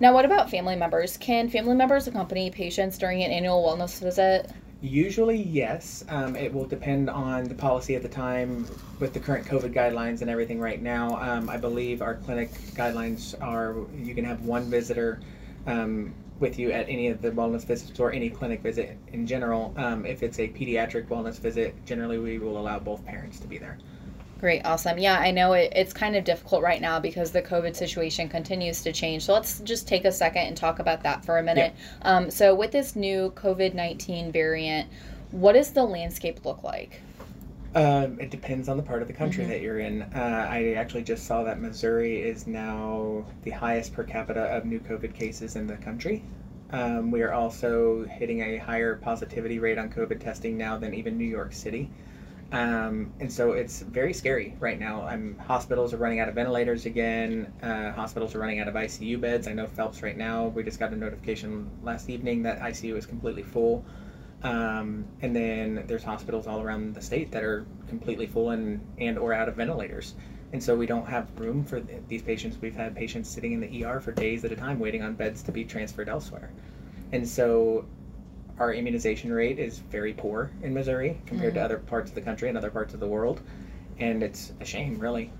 Now, 0.00 0.12
what 0.12 0.24
about 0.24 0.50
family 0.50 0.76
members? 0.76 1.16
Can 1.16 1.48
family 1.48 1.74
members 1.74 2.06
accompany 2.06 2.50
patients 2.50 2.98
during 2.98 3.22
an 3.22 3.30
annual 3.30 3.62
wellness 3.62 4.00
visit? 4.00 4.50
Usually, 4.80 5.40
yes. 5.40 6.04
Um, 6.08 6.34
it 6.34 6.52
will 6.52 6.64
depend 6.64 7.08
on 7.08 7.44
the 7.44 7.54
policy 7.54 7.94
at 7.94 8.02
the 8.02 8.08
time 8.08 8.66
with 8.98 9.12
the 9.12 9.20
current 9.20 9.46
COVID 9.46 9.72
guidelines 9.72 10.22
and 10.22 10.28
everything 10.30 10.58
right 10.58 10.82
now. 10.82 11.16
Um, 11.20 11.48
I 11.48 11.56
believe 11.56 12.02
our 12.02 12.16
clinic 12.16 12.50
guidelines 12.74 13.40
are 13.40 13.76
you 13.96 14.14
can 14.14 14.24
have 14.24 14.42
one 14.42 14.68
visitor 14.68 15.20
um, 15.68 16.12
with 16.42 16.58
you 16.58 16.70
at 16.72 16.86
any 16.88 17.08
of 17.08 17.22
the 17.22 17.30
wellness 17.30 17.64
visits 17.64 17.98
or 17.98 18.12
any 18.12 18.28
clinic 18.28 18.60
visit 18.60 18.98
in 19.12 19.26
general. 19.26 19.72
Um, 19.78 20.04
if 20.04 20.22
it's 20.22 20.38
a 20.38 20.48
pediatric 20.48 21.06
wellness 21.06 21.38
visit, 21.38 21.74
generally 21.86 22.18
we 22.18 22.38
will 22.38 22.58
allow 22.58 22.78
both 22.78 23.02
parents 23.06 23.38
to 23.40 23.46
be 23.46 23.56
there. 23.56 23.78
Great, 24.40 24.62
awesome. 24.64 24.98
Yeah, 24.98 25.20
I 25.20 25.30
know 25.30 25.52
it, 25.52 25.72
it's 25.74 25.92
kind 25.92 26.16
of 26.16 26.24
difficult 26.24 26.62
right 26.62 26.80
now 26.80 26.98
because 26.98 27.30
the 27.30 27.40
COVID 27.40 27.76
situation 27.76 28.28
continues 28.28 28.82
to 28.82 28.92
change. 28.92 29.24
So 29.24 29.32
let's 29.32 29.60
just 29.60 29.86
take 29.86 30.04
a 30.04 30.10
second 30.10 30.42
and 30.48 30.56
talk 30.56 30.80
about 30.80 31.04
that 31.04 31.24
for 31.24 31.38
a 31.38 31.42
minute. 31.44 31.74
Um, 32.02 32.28
so, 32.28 32.52
with 32.52 32.72
this 32.72 32.96
new 32.96 33.32
COVID 33.36 33.72
19 33.72 34.32
variant, 34.32 34.90
what 35.30 35.52
does 35.52 35.70
the 35.70 35.84
landscape 35.84 36.44
look 36.44 36.64
like? 36.64 37.00
Um, 37.74 38.20
it 38.20 38.30
depends 38.30 38.68
on 38.68 38.76
the 38.76 38.82
part 38.82 39.00
of 39.00 39.08
the 39.08 39.14
country 39.14 39.44
Mhm. 39.44 39.48
that 39.48 39.62
you're 39.62 39.78
in. 39.78 40.02
Uh, 40.02 40.46
I 40.50 40.74
actually 40.74 41.02
just 41.04 41.24
saw 41.26 41.42
that 41.44 41.58
Missouri 41.60 42.20
is 42.20 42.46
now 42.46 43.24
the 43.42 43.50
highest 43.50 43.94
per 43.94 44.04
capita 44.04 44.42
of 44.42 44.66
new 44.66 44.78
COVID 44.80 45.14
cases 45.14 45.56
in 45.56 45.66
the 45.66 45.76
country. 45.76 46.22
Um, 46.70 47.10
we 47.10 47.22
are 47.22 47.32
also 47.32 48.04
hitting 48.04 48.40
a 48.40 48.56
higher 48.58 48.96
positivity 48.96 49.58
rate 49.58 49.78
on 49.78 49.88
COVID 49.90 50.20
testing 50.20 50.56
now 50.58 50.76
than 50.76 50.92
even 50.94 51.16
New 51.16 51.24
York 51.26 51.52
City. 51.52 51.90
Um, 52.52 53.14
and 53.20 53.32
so 53.32 53.52
it's 53.52 53.80
very 53.80 54.12
scary 54.12 54.54
right 54.60 54.78
now. 54.78 55.08
Um, 55.08 55.36
hospitals 55.38 55.94
are 55.94 55.96
running 55.96 56.20
out 56.20 56.28
of 56.28 56.34
ventilators 56.34 56.84
again. 56.84 57.46
Uh, 57.62 57.92
hospitals 57.92 58.34
are 58.34 58.38
running 58.38 58.60
out 58.60 58.68
of 58.68 58.76
ICU 58.76 59.16
beds. 59.16 59.48
I 59.48 59.54
know 59.54 59.66
Phelps 59.66 60.02
right 60.02 60.16
now, 60.16 60.48
we 60.48 60.62
just 60.62 60.78
got 60.78 60.92
a 60.92 60.96
notification 60.96 61.70
last 61.82 62.10
evening 62.10 62.42
that 62.42 62.60
ICU 62.60 62.96
is 62.96 63.06
completely 63.06 63.42
full. 63.42 63.82
Um, 64.42 65.04
and 65.20 65.34
then 65.36 65.84
there's 65.86 66.02
hospitals 66.02 66.46
all 66.46 66.60
around 66.60 66.94
the 66.94 67.02
state 67.02 67.30
that 67.30 67.44
are 67.44 67.64
completely 67.88 68.26
full 68.26 68.50
and, 68.50 68.84
and 68.98 69.16
or 69.18 69.32
out 69.32 69.48
of 69.48 69.54
ventilators. 69.56 70.14
And 70.52 70.62
so 70.62 70.74
we 70.76 70.84
don't 70.86 71.06
have 71.06 71.28
room 71.38 71.64
for 71.64 71.80
th- 71.80 72.02
these 72.08 72.22
patients. 72.22 72.58
We've 72.60 72.74
had 72.74 72.94
patients 72.94 73.30
sitting 73.30 73.52
in 73.52 73.60
the 73.60 73.84
ER 73.84 74.00
for 74.00 74.12
days 74.12 74.44
at 74.44 74.52
a 74.52 74.56
time 74.56 74.78
waiting 74.78 75.02
on 75.02 75.14
beds 75.14 75.42
to 75.44 75.52
be 75.52 75.64
transferred 75.64 76.08
elsewhere. 76.08 76.50
And 77.12 77.26
so 77.26 77.84
our 78.58 78.74
immunization 78.74 79.32
rate 79.32 79.58
is 79.58 79.78
very 79.78 80.12
poor 80.12 80.50
in 80.62 80.74
Missouri 80.74 81.20
compared 81.26 81.52
Mhm. 81.52 81.56
to 81.56 81.62
other 81.62 81.78
parts 81.78 82.10
of 82.10 82.14
the 82.14 82.20
country 82.20 82.48
and 82.48 82.58
other 82.58 82.70
parts 82.70 82.92
of 82.94 83.00
the 83.00 83.06
world. 83.06 83.40
And 83.98 84.22
it's 84.22 84.52
a 84.60 84.64
shame, 84.64 84.98
really. 84.98 85.30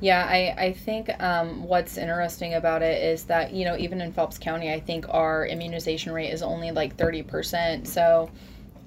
Yeah, 0.00 0.26
I, 0.28 0.54
I 0.56 0.72
think 0.72 1.10
um, 1.22 1.64
what's 1.64 1.98
interesting 1.98 2.54
about 2.54 2.82
it 2.82 3.02
is 3.02 3.24
that, 3.24 3.52
you 3.52 3.64
know, 3.64 3.76
even 3.76 4.00
in 4.00 4.12
Phelps 4.12 4.38
County, 4.38 4.72
I 4.72 4.80
think 4.80 5.06
our 5.10 5.46
immunization 5.46 6.12
rate 6.12 6.30
is 6.30 6.42
only 6.42 6.70
like 6.70 6.96
30%. 6.96 7.86
So 7.86 8.30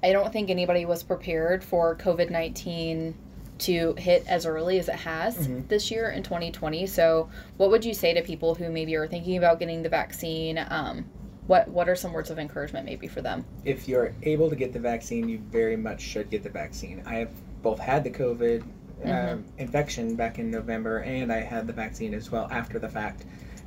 I 0.02 0.12
don't 0.12 0.32
think 0.32 0.50
anybody 0.50 0.84
was 0.84 1.02
prepared 1.02 1.62
for 1.62 1.96
COVID 1.96 2.30
19 2.30 3.14
to 3.56 3.94
hit 3.96 4.24
as 4.26 4.46
early 4.46 4.78
as 4.78 4.88
it 4.88 4.96
has 4.96 5.48
Mhm. 5.48 5.68
this 5.68 5.90
year 5.90 6.10
in 6.10 6.22
2020. 6.22 6.86
So, 6.86 7.28
what 7.56 7.70
would 7.70 7.84
you 7.84 7.94
say 7.94 8.12
to 8.12 8.20
people 8.20 8.54
who 8.56 8.68
maybe 8.68 8.96
are 8.96 9.06
thinking 9.06 9.36
about 9.36 9.60
getting 9.60 9.82
the 9.82 9.88
vaccine? 9.88 10.58
Um, 10.68 11.04
what 11.46 11.68
what 11.68 11.88
are 11.88 11.94
some 11.94 12.12
words 12.12 12.30
of 12.30 12.38
encouragement 12.38 12.84
maybe 12.84 13.06
for 13.06 13.22
them? 13.22 13.44
If 13.64 13.86
you're 13.86 14.12
able 14.24 14.50
to 14.50 14.56
get 14.56 14.72
the 14.72 14.80
vaccine, 14.80 15.28
you 15.28 15.38
very 15.38 15.76
much 15.76 16.00
should 16.00 16.30
get 16.30 16.42
the 16.42 16.50
vaccine. 16.50 17.02
I 17.06 17.14
have 17.16 17.30
both 17.62 17.78
had 17.78 18.02
the 18.02 18.10
COVID. 18.10 18.64
Um, 19.04 19.44
infection 19.58 20.16
back 20.16 20.38
in 20.38 20.50
November, 20.50 20.98
and 20.98 21.32
I 21.32 21.40
had 21.40 21.66
the 21.66 21.72
vaccine 21.72 22.14
as 22.14 22.30
well 22.30 22.48
after 22.50 22.78
the 22.78 22.88
fact. 22.88 23.24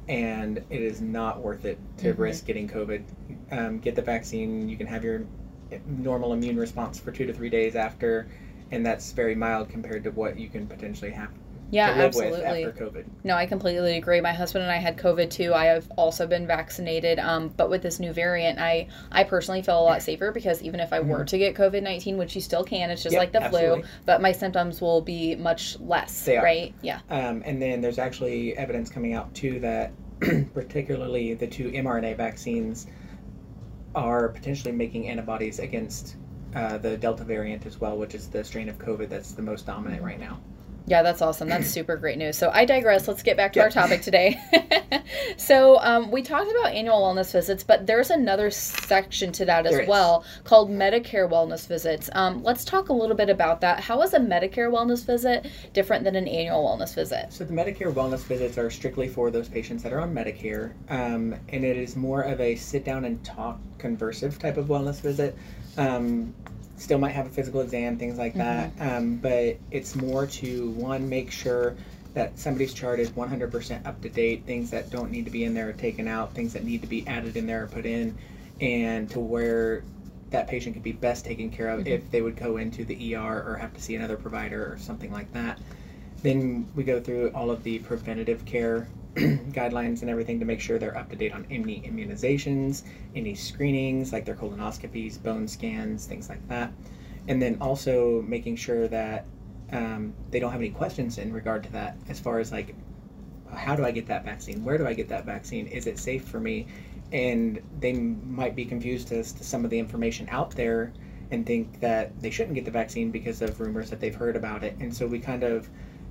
And 0.07 0.57
it 0.69 0.81
is 0.81 1.01
not 1.01 1.41
worth 1.41 1.65
it 1.65 1.77
to 1.97 2.13
Mhm. 2.13 2.17
risk 2.17 2.45
getting 2.45 2.67
COVID. 2.67 3.03
Um, 3.51 3.79
get 3.79 3.95
the 3.95 4.01
vaccine. 4.01 4.69
You 4.69 4.77
can 4.77 4.87
have 4.87 5.03
your 5.03 5.23
normal 5.85 6.33
immune 6.33 6.57
response 6.57 6.97
for 6.99 7.11
two 7.11 7.25
to 7.25 7.33
three 7.33 7.49
days 7.49 7.75
after, 7.75 8.27
and 8.71 8.85
that's 8.85 9.11
very 9.11 9.35
mild 9.35 9.69
compared 9.69 10.03
to 10.05 10.11
what 10.11 10.39
you 10.39 10.47
can 10.47 10.65
potentially 10.65 11.11
have 11.11 11.29
Yeah, 11.69 11.89
absolutely. 11.89 12.65
after 12.65 12.85
COVID. 12.85 13.05
No, 13.23 13.35
I 13.35 13.45
completely 13.45 13.97
agree. 13.97 14.21
My 14.21 14.33
husband 14.33 14.63
and 14.63 14.71
I 14.71 14.77
had 14.77 14.97
COVID 14.97 15.29
too. 15.29 15.53
I 15.53 15.65
have 15.65 15.89
also 15.97 16.25
been 16.25 16.47
vaccinated, 16.47 17.19
um, 17.19 17.49
but 17.57 17.69
with 17.69 17.81
this 17.81 17.99
new 17.99 18.13
variant, 18.13 18.59
I 18.59 18.87
I 19.11 19.23
personally 19.23 19.61
feel 19.61 19.79
a 19.79 19.83
lot 19.83 20.01
safer 20.01 20.31
because 20.31 20.61
even 20.61 20.79
if 20.79 20.93
I 20.93 20.99
were 21.01 21.25
to 21.25 21.37
get 21.37 21.55
COVID 21.55 21.83
nineteen, 21.83 22.17
which 22.17 22.35
you 22.35 22.41
still 22.41 22.63
can, 22.63 22.89
it's 22.89 23.03
just 23.03 23.13
Yep, 23.13 23.19
like 23.19 23.31
the 23.31 23.43
absolutely. 23.43 23.81
flu, 23.81 23.89
but 24.05 24.21
my 24.21 24.31
symptoms 24.31 24.81
will 24.81 25.01
be 25.01 25.35
much 25.35 25.79
less. 25.79 26.23
They 26.23 26.37
are. 26.37 26.43
Right? 26.43 26.73
Yeah. 26.81 26.99
Um, 27.09 27.43
and 27.45 27.61
then 27.61 27.81
there's 27.81 27.99
actually 27.99 28.57
evidence 28.57 28.89
coming 28.89 29.13
out 29.13 29.33
too 29.33 29.59
that 29.59 29.91
particularly 30.53 31.33
the 31.33 31.47
two 31.47 31.71
mRNA 31.71 32.15
vaccines 32.17 32.87
are 33.93 34.29
potentially 34.29 34.71
making 34.71 35.09
antibodies 35.09 35.59
against 35.59 36.15
uh, 36.55 36.77
the 36.77 36.97
Delta 36.97 37.23
variant 37.23 37.65
as 37.65 37.79
well, 37.81 37.97
which 37.97 38.15
is 38.15 38.27
the 38.29 38.43
strain 38.43 38.69
of 38.69 38.77
COVID 38.77 39.09
that's 39.09 39.31
the 39.31 39.41
most 39.41 39.65
dominant 39.65 40.01
right 40.01 40.19
now. 40.19 40.39
Yeah, 40.89 41.03
that's 41.03 41.21
awesome. 41.21 41.49
That's 41.49 41.67
super 41.69 41.97
great 41.97 42.17
news. 42.17 42.37
So 42.37 42.49
I 42.53 42.63
digress. 42.63 43.09
Let's 43.09 43.21
get 43.21 43.35
back 43.35 43.51
to 43.53 43.59
Yep. 43.59 43.65
our 43.65 43.69
topic 43.71 44.01
today. 44.01 44.39
so 45.37 45.79
um, 45.81 46.11
we 46.11 46.21
talked 46.21 46.49
about 46.49 46.71
annual 46.73 47.01
wellness 47.01 47.33
visits, 47.33 47.61
but 47.61 47.85
there's 47.85 48.09
another 48.09 48.49
section 48.49 49.33
to 49.33 49.43
that 49.45 49.65
as 49.65 49.79
is. 49.79 49.87
well 49.87 50.23
called 50.45 50.69
Medicare 50.71 51.29
wellness 51.29 51.67
visits. 51.67 52.09
Um, 52.13 52.41
let's 52.41 52.63
talk 52.63 52.87
a 52.87 52.93
little 52.93 53.17
bit 53.17 53.29
about 53.29 53.59
that. 53.61 53.81
How 53.81 54.01
is 54.01 54.13
a 54.13 54.19
Medicare 54.19 54.71
wellness 54.71 55.05
visit 55.05 55.47
different 55.73 56.05
than 56.05 56.15
an 56.15 56.25
annual 56.25 56.63
wellness 56.65 56.95
visit? 56.95 57.33
So 57.33 57.43
the 57.43 57.53
Medicare 57.53 57.93
wellness 57.93 58.19
visits 58.23 58.57
are 58.57 58.69
strictly 58.69 59.09
for 59.09 59.29
those 59.29 59.49
patients 59.49 59.83
that 59.83 59.91
are 59.91 59.99
on 59.99 60.13
Medicare, 60.15 60.71
um, 60.89 61.35
and 61.49 61.65
it 61.65 61.75
is 61.75 61.97
more 61.97 62.21
of 62.21 62.39
a 62.39 62.55
sit 62.55 62.85
down 62.85 63.03
and 63.03 63.21
talk 63.25 63.59
conversive 63.77 64.37
type 64.37 64.55
of 64.55 64.67
wellness 64.67 65.01
visit. 65.01 65.37
Um, 65.77 66.33
still 66.77 66.99
might 66.99 67.11
have 67.11 67.25
a 67.25 67.29
physical 67.29 67.61
exam, 67.61 67.97
things 67.97 68.17
like 68.17 68.33
that, 68.35 68.71
um, 68.79 69.17
but 69.17 69.57
it's 69.71 69.95
more 69.95 70.27
to 70.27 70.69
one 70.71 71.09
make 71.09 71.31
sure 71.31 71.75
that 72.13 72.37
somebody's 72.39 72.73
chart 72.73 72.99
is 72.99 73.09
100% 73.11 73.85
up 73.85 74.01
to 74.01 74.09
date. 74.09 74.43
Things 74.45 74.71
that 74.71 74.89
don't 74.89 75.11
need 75.11 75.25
to 75.25 75.31
be 75.31 75.43
in 75.43 75.53
there 75.53 75.69
are 75.69 75.73
taken 75.73 76.07
out. 76.07 76.33
Things 76.33 76.53
that 76.53 76.63
need 76.63 76.81
to 76.81 76.87
be 76.87 77.05
added 77.07 77.35
in 77.35 77.45
there 77.45 77.63
are 77.63 77.67
put 77.67 77.85
in, 77.85 78.15
and 78.61 79.09
to 79.11 79.19
where 79.19 79.83
that 80.29 80.47
patient 80.47 80.75
could 80.75 80.83
be 80.83 80.91
best 80.91 81.25
taken 81.25 81.49
care 81.49 81.69
of 81.69 81.81
Mhm. 81.81 81.87
if 81.87 82.11
they 82.11 82.21
would 82.21 82.35
go 82.35 82.57
into 82.57 82.83
the 82.85 82.95
ER 82.95 83.43
or 83.47 83.55
have 83.55 83.73
to 83.73 83.81
see 83.81 83.95
another 83.95 84.17
provider 84.17 84.71
or 84.71 84.77
something 84.77 85.11
like 85.11 85.31
that. 85.33 85.59
Then 86.21 86.67
we 86.75 86.83
go 86.83 86.99
through 86.99 87.29
all 87.33 87.49
of 87.51 87.63
the 87.63 87.79
preventative 87.79 88.43
care 88.45 88.87
guidelines 89.51 90.01
and 90.01 90.09
everything 90.09 90.39
to 90.39 90.45
make 90.45 90.59
sure 90.59 90.77
they're 90.77 90.97
up 90.97 91.09
to 91.09 91.15
date 91.15 91.33
on 91.33 91.45
any 91.49 91.81
immunizations, 91.81 92.83
any 93.15 93.33
screenings 93.33 94.13
like 94.13 94.25
their 94.25 94.35
colonoscopies, 94.35 95.21
bone 95.21 95.47
scans, 95.47 96.05
things 96.05 96.29
like 96.29 96.45
that. 96.49 96.71
And 97.27 97.41
then 97.41 97.57
also 97.59 98.21
making 98.21 98.57
sure 98.57 98.87
that 98.87 99.25
um, 99.71 100.13
they 100.29 100.39
don't 100.39 100.51
have 100.51 100.61
any 100.61 100.69
questions 100.69 101.17
in 101.17 101.33
regard 101.33 101.63
to 101.63 101.71
that 101.71 101.97
as 102.09 102.19
far 102.19 102.39
as 102.39 102.51
like, 102.51 102.75
how 103.53 103.75
do 103.75 103.83
I 103.83 103.91
get 103.91 104.05
that 104.07 104.23
vaccine? 104.23 104.63
Where 104.63 104.77
do 104.77 104.85
I 104.85 104.93
get 104.93 105.09
that 105.09 105.25
vaccine? 105.25 105.67
Is 105.67 105.87
it 105.87 105.97
safe 105.97 106.23
for 106.25 106.39
me? 106.39 106.67
And 107.11 107.61
they 107.79 107.93
might 107.93 108.55
be 108.55 108.65
confused 108.65 109.11
as 109.11 109.31
to 109.33 109.43
some 109.43 109.63
of 109.63 109.71
the 109.71 109.79
information 109.79 110.27
out 110.29 110.51
there 110.51 110.93
and 111.31 111.45
think 111.45 111.79
that 111.79 112.19
they 112.21 112.29
shouldn't 112.29 112.55
get 112.55 112.65
the 112.65 112.71
vaccine 112.71 113.11
because 113.11 113.41
of 113.41 113.59
rumors 113.59 113.89
that 113.89 113.99
they've 113.99 114.15
heard 114.15 114.35
about 114.35 114.63
it. 114.63 114.75
And 114.79 114.95
so 114.95 115.07
we 115.07 115.19
kind 115.19 115.43
of 115.43 115.69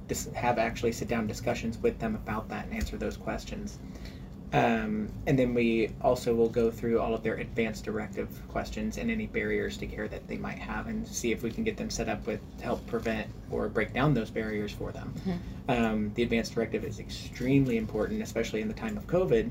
just 0.09 0.33
have 0.33 0.59
actually 0.59 0.93
sit 0.93 1.09
down 1.09 1.27
discussions 1.27 1.79
with 1.79 1.99
them 1.99 2.15
about 2.15 2.49
that 2.49 2.67
and 2.67 2.75
answer 2.75 2.97
those 2.97 3.17
questions. 3.17 3.79
Um, 4.53 5.09
and 5.27 5.37
then 5.39 5.55
we 5.55 5.91
also 6.01 6.35
will 6.35 6.49
go 6.49 6.71
through 6.71 7.01
all 7.01 7.15
of 7.15 7.23
their 7.23 7.35
advanced 7.35 7.85
directive 7.85 8.29
questions 8.49 8.97
and 8.97 9.11
any 9.11 9.27
barriers 9.27 9.77
to 9.79 9.87
care 9.87 10.07
that 10.09 10.29
they 10.29 10.37
might 10.37 10.59
have 10.59 10.87
and 10.87 11.07
see 11.07 11.33
if 11.33 11.43
we 11.43 11.51
can 11.51 11.65
get 11.65 11.77
them 11.77 11.91
set 11.91 12.09
up 12.09 12.27
with 12.27 12.41
to 12.59 12.65
help 12.65 12.87
prevent 12.87 13.29
or 13.51 13.69
break 13.69 13.93
down 13.93 14.15
those 14.15 14.31
barriers 14.31 14.73
for 14.73 14.93
them. 14.93 15.13
Um, 15.69 16.13
the 16.15 16.23
advanced 16.23 16.55
directive 16.55 16.85
is 16.85 17.01
extremely 17.01 17.77
important, 17.77 18.23
especially 18.23 18.61
in 18.61 18.69
the 18.69 18.75
time 18.75 18.97
of 18.97 19.07
COVID, 19.09 19.51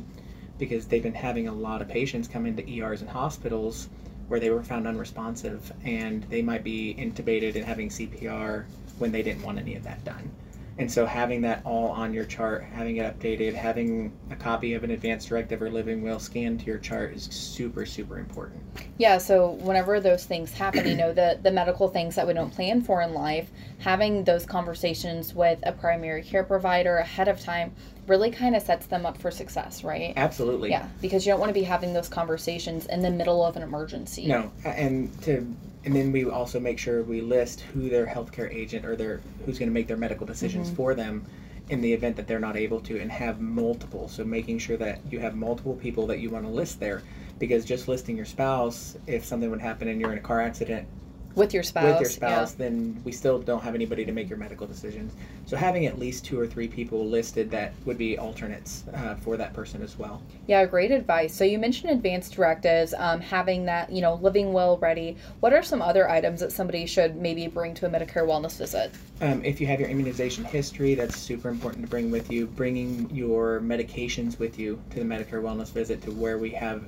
because 0.57 0.87
they've 0.87 1.03
been 1.03 1.13
having 1.13 1.49
a 1.49 1.53
lot 1.53 1.81
of 1.81 1.89
patients 1.89 2.29
come 2.29 2.45
into 2.45 2.67
ERs 2.67 3.01
and 3.01 3.09
hospitals 3.09 3.89
where 4.29 4.39
they 4.39 4.49
were 4.49 4.63
found 4.63 4.87
unresponsive 4.87 5.71
and 5.83 6.23
they 6.23 6.41
might 6.41 6.63
be 6.63 6.95
intubated 6.97 7.55
and 7.55 7.65
having 7.65 7.89
CPR 7.89 8.65
when 8.97 9.11
they 9.11 9.21
didn't 9.21 9.43
want 9.43 9.59
any 9.59 9.75
of 9.75 9.83
that 9.83 10.03
done. 10.05 10.31
And 10.77 10.91
so 10.91 11.05
having 11.05 11.41
that 11.41 11.61
all 11.63 11.87
on 11.89 12.13
your 12.13 12.25
chart, 12.25 12.63
having 12.63 12.97
it 12.97 13.19
updated, 13.19 13.53
having 13.53 14.11
a 14.29 14.35
copy 14.35 14.73
of 14.73 14.83
an 14.83 14.91
advanced 14.91 15.29
directive 15.29 15.61
or 15.61 15.69
living 15.69 16.01
will 16.01 16.19
scanned 16.19 16.59
to 16.61 16.65
your 16.65 16.79
chart 16.79 17.13
is 17.13 17.23
super, 17.23 17.85
super 17.85 18.19
important. 18.19 18.61
Yeah, 18.97 19.17
so 19.17 19.51
whenever 19.51 20.01
those 20.01 20.25
things 20.25 20.51
happen, 20.51 20.85
you 20.85 20.97
know, 20.97 21.13
the, 21.13 21.39
the 21.41 21.51
medical 21.51 21.87
things 21.87 22.15
that 22.15 22.27
we 22.27 22.33
don't 22.33 22.51
plan 22.53 22.81
for 22.81 23.01
in 23.01 23.13
life, 23.13 23.49
having 23.79 24.25
those 24.25 24.45
conversations 24.45 25.33
with 25.33 25.59
a 25.63 25.71
primary 25.71 26.21
care 26.21 26.43
provider 26.43 26.97
ahead 26.97 27.29
of 27.29 27.39
time 27.39 27.71
really 28.07 28.29
kind 28.29 28.55
of 28.55 28.61
sets 28.61 28.85
them 28.85 29.05
up 29.05 29.17
for 29.17 29.31
success, 29.31 29.83
right? 29.83 30.13
Absolutely. 30.17 30.69
Yeah, 30.69 30.87
because 31.01 31.25
you 31.25 31.31
don't 31.31 31.39
want 31.39 31.49
to 31.49 31.53
be 31.53 31.63
having 31.63 31.93
those 31.93 32.09
conversations 32.09 32.85
in 32.87 33.01
the 33.01 33.09
middle 33.09 33.45
of 33.45 33.55
an 33.55 33.63
emergency. 33.63 34.27
No, 34.27 34.51
and 34.65 35.09
to 35.23 35.47
and 35.85 35.95
then 35.95 36.11
we 36.11 36.25
also 36.25 36.59
make 36.59 36.79
sure 36.79 37.03
we 37.03 37.21
list 37.21 37.61
who 37.61 37.89
their 37.89 38.05
healthcare 38.07 38.53
agent 38.53 38.85
or 38.85 38.95
their 38.95 39.21
who's 39.45 39.59
going 39.59 39.69
to 39.69 39.73
make 39.73 39.87
their 39.87 39.97
medical 39.97 40.25
decisions 40.25 40.69
Mhm. 40.69 40.75
for 40.75 40.95
them 40.95 41.25
in 41.69 41.81
the 41.81 41.93
event 41.93 42.15
that 42.15 42.27
they're 42.27 42.39
not 42.39 42.55
able 42.57 42.79
to 42.81 42.99
and 42.99 43.11
have 43.11 43.39
multiple. 43.41 44.07
So 44.07 44.23
making 44.23 44.59
sure 44.59 44.77
that 44.77 44.99
you 45.09 45.19
have 45.19 45.35
multiple 45.35 45.75
people 45.75 46.05
that 46.07 46.19
you 46.19 46.29
want 46.29 46.45
to 46.45 46.51
list 46.51 46.79
there 46.79 47.01
because 47.39 47.65
just 47.65 47.87
listing 47.87 48.15
your 48.15 48.25
spouse 48.25 48.97
if 49.07 49.25
something 49.25 49.49
would 49.49 49.61
happen 49.61 49.87
and 49.87 49.99
you're 49.99 50.11
in 50.11 50.17
a 50.17 50.21
car 50.21 50.41
accident 50.41 50.87
With 51.35 51.53
your 51.53 51.63
spouse. 51.63 51.85
with 51.85 51.99
your 51.99 52.09
spouse, 52.09 52.53
then 52.53 53.01
we 53.03 53.11
still 53.11 53.39
don't 53.39 53.61
have 53.61 53.75
anybody 53.75 54.05
to 54.05 54.11
make 54.11 54.29
your 54.29 54.37
medical 54.37 54.65
decisions. 54.65 55.13
So 55.45 55.57
having 55.57 55.85
at 55.85 55.99
least 55.99 56.25
two 56.25 56.39
or 56.39 56.47
three 56.47 56.67
people 56.67 57.05
listed 57.05 57.51
that 57.51 57.73
would 57.85 57.97
be 57.97 58.17
alternates 58.17 58.85
uh, 58.93 59.15
for 59.15 59.35
that 59.37 59.53
person 59.53 59.81
as 59.81 59.97
well. 59.97 60.21
Yeah. 60.47 60.61
yeah, 60.61 60.65
great 60.65 60.91
advice. 60.91 61.35
So 61.35 61.43
you 61.43 61.59
mentioned 61.59 61.91
advanced 61.91 62.33
directives, 62.33 62.93
um, 62.97 63.19
having 63.19 63.65
that, 63.65 63.91
you 63.91 64.01
know, 64.01 64.15
living 64.15 64.53
will 64.53 64.77
ready. 64.77 65.17
What 65.41 65.53
are 65.53 65.63
some 65.63 65.81
other 65.81 66.09
items 66.09 66.39
that 66.39 66.51
somebody 66.51 66.85
should 66.85 67.17
maybe 67.17 67.47
bring 67.47 67.73
to 67.75 67.85
a 67.85 67.89
Medicare 67.89 68.25
wellness 68.25 68.57
visit? 68.57 68.91
Um, 69.21 69.43
if 69.43 69.59
you 69.59 69.67
have 69.67 69.79
your 69.79 69.89
immunization 69.89 70.45
history, 70.45 70.95
that's 70.95 71.17
super 71.17 71.49
important 71.49 71.83
to 71.83 71.89
bring 71.89 72.11
with 72.11 72.31
you. 72.31 72.47
Bringing 72.47 73.09
your 73.13 73.59
medications 73.61 74.39
with 74.39 74.57
you 74.57 74.81
to 74.91 74.99
the 74.99 75.05
Medicare 75.05 75.41
wellness 75.41 75.71
visit 75.71 76.01
to 76.03 76.11
where 76.11 76.37
we 76.37 76.49
have 76.51 76.83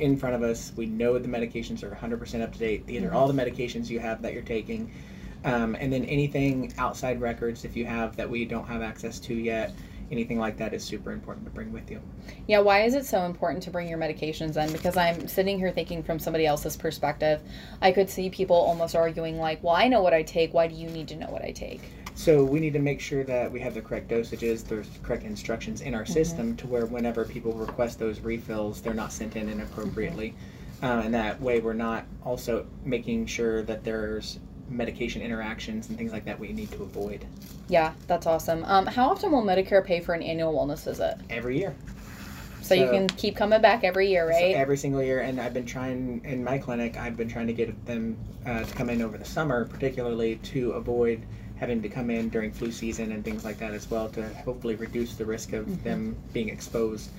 in 0.00 0.16
front 0.16 0.34
of 0.34 0.42
us, 0.42 0.72
we 0.76 0.86
know 0.86 1.18
the 1.18 1.28
medications 1.28 1.82
are 1.82 1.90
100% 1.90 2.42
up 2.42 2.52
to 2.52 2.58
date. 2.58 2.86
These 2.86 3.02
are 3.02 3.12
all 3.12 3.26
the 3.26 3.34
medications 3.34 3.88
you 3.88 4.00
have 4.00 4.22
that 4.22 4.32
you're 4.32 4.42
taking. 4.42 4.92
Um, 5.44 5.76
and 5.78 5.92
then 5.92 6.04
anything 6.04 6.72
outside 6.78 7.20
records, 7.20 7.64
if 7.64 7.76
you 7.76 7.86
have 7.86 8.16
that 8.16 8.28
we 8.28 8.44
don't 8.44 8.66
have 8.66 8.82
access 8.82 9.18
to 9.20 9.34
yet, 9.34 9.72
anything 10.10 10.38
like 10.38 10.56
that 10.56 10.72
is 10.74 10.82
super 10.82 11.12
important 11.12 11.46
to 11.46 11.50
bring 11.50 11.72
with 11.72 11.90
you. 11.90 12.00
Yeah, 12.46 12.60
why 12.60 12.82
is 12.82 12.94
it 12.94 13.04
so 13.04 13.24
important 13.24 13.62
to 13.64 13.70
bring 13.70 13.88
your 13.88 13.98
medications 13.98 14.56
in? 14.56 14.72
Because 14.72 14.96
I'm 14.96 15.28
sitting 15.28 15.58
here 15.58 15.70
thinking 15.70 16.02
from 16.02 16.18
somebody 16.18 16.46
else's 16.46 16.76
perspective, 16.76 17.40
I 17.80 17.92
could 17.92 18.08
see 18.08 18.30
people 18.30 18.56
almost 18.56 18.96
arguing, 18.96 19.38
like, 19.38 19.62
well, 19.62 19.74
I 19.74 19.88
know 19.88 20.02
what 20.02 20.14
I 20.14 20.22
take. 20.22 20.54
Why 20.54 20.66
do 20.66 20.74
you 20.74 20.88
need 20.88 21.08
to 21.08 21.16
know 21.16 21.28
what 21.28 21.42
I 21.42 21.52
take? 21.52 21.82
So 22.18 22.42
we 22.42 22.58
need 22.58 22.72
to 22.72 22.80
make 22.80 23.00
sure 23.00 23.22
that 23.22 23.50
we 23.50 23.60
have 23.60 23.74
the 23.74 23.80
correct 23.80 24.08
dosages, 24.08 24.66
the 24.66 24.84
correct 25.04 25.22
instructions 25.22 25.82
in 25.82 25.94
our 25.94 26.04
system 26.04 26.56
to 26.56 26.66
where 26.66 26.84
whenever 26.84 27.24
people 27.24 27.52
request 27.52 28.00
those 28.00 28.18
refills, 28.18 28.80
they're 28.80 28.92
not 28.92 29.12
sent 29.12 29.36
in 29.36 29.48
inappropriately. 29.48 30.34
Um, 30.82 30.98
and 30.98 31.14
that 31.14 31.40
way 31.40 31.60
we're 31.60 31.74
not 31.74 32.06
also 32.24 32.66
making 32.84 33.26
sure 33.26 33.62
that 33.62 33.84
there's 33.84 34.40
medication 34.68 35.22
interactions 35.22 35.90
and 35.90 35.96
things 35.96 36.10
like 36.10 36.24
that 36.24 36.38
we 36.40 36.52
need 36.52 36.72
to 36.72 36.82
avoid 36.82 37.24
Yeah, 37.68 37.92
that's 38.08 38.26
awesome. 38.26 38.64
Um, 38.64 38.86
how 38.86 39.10
often 39.10 39.30
will 39.30 39.44
Medicare 39.44 39.84
pay 39.84 40.00
for 40.00 40.12
an 40.12 40.22
annual 40.22 40.52
wellness 40.52 40.84
visit? 40.84 41.18
every 41.30 41.56
year. 41.56 41.76
So, 42.62 42.74
you 42.74 42.90
can 42.90 43.06
keep 43.06 43.34
coming 43.36 43.62
back 43.62 43.84
every 43.84 44.10
year, 44.10 44.30
So 44.30 44.38
right? 44.38 44.54
every 44.56 44.76
single 44.76 45.02
year, 45.02 45.20
and 45.20 45.40
I've 45.40 45.54
been 45.54 45.64
trying 45.64 46.20
in 46.24 46.44
my 46.44 46.58
clinic. 46.58 46.98
I've 46.98 47.16
been 47.16 47.28
trying 47.28 47.46
to 47.46 47.54
get 47.54 47.86
them 47.86 48.18
uh, 48.44 48.64
to 48.64 48.74
come 48.74 48.90
in 48.90 49.00
over 49.00 49.16
the 49.16 49.24
summer, 49.24 49.64
particularly 49.64 50.36
to 50.36 50.72
avoid 50.72 51.24
having 51.58 51.82
to 51.82 51.88
come 51.88 52.10
in 52.10 52.28
during 52.28 52.52
flu 52.52 52.70
season 52.70 53.12
and 53.12 53.24
things 53.24 53.44
like 53.44 53.58
that 53.58 53.72
as 53.72 53.90
well, 53.90 54.08
to 54.10 54.28
hopefully 54.44 54.76
reduce 54.76 55.14
the 55.14 55.26
risk 55.26 55.52
of 55.52 55.66
Mhm. 55.66 55.82
them 55.82 56.16
being 56.32 56.48
exposed. 56.48 57.10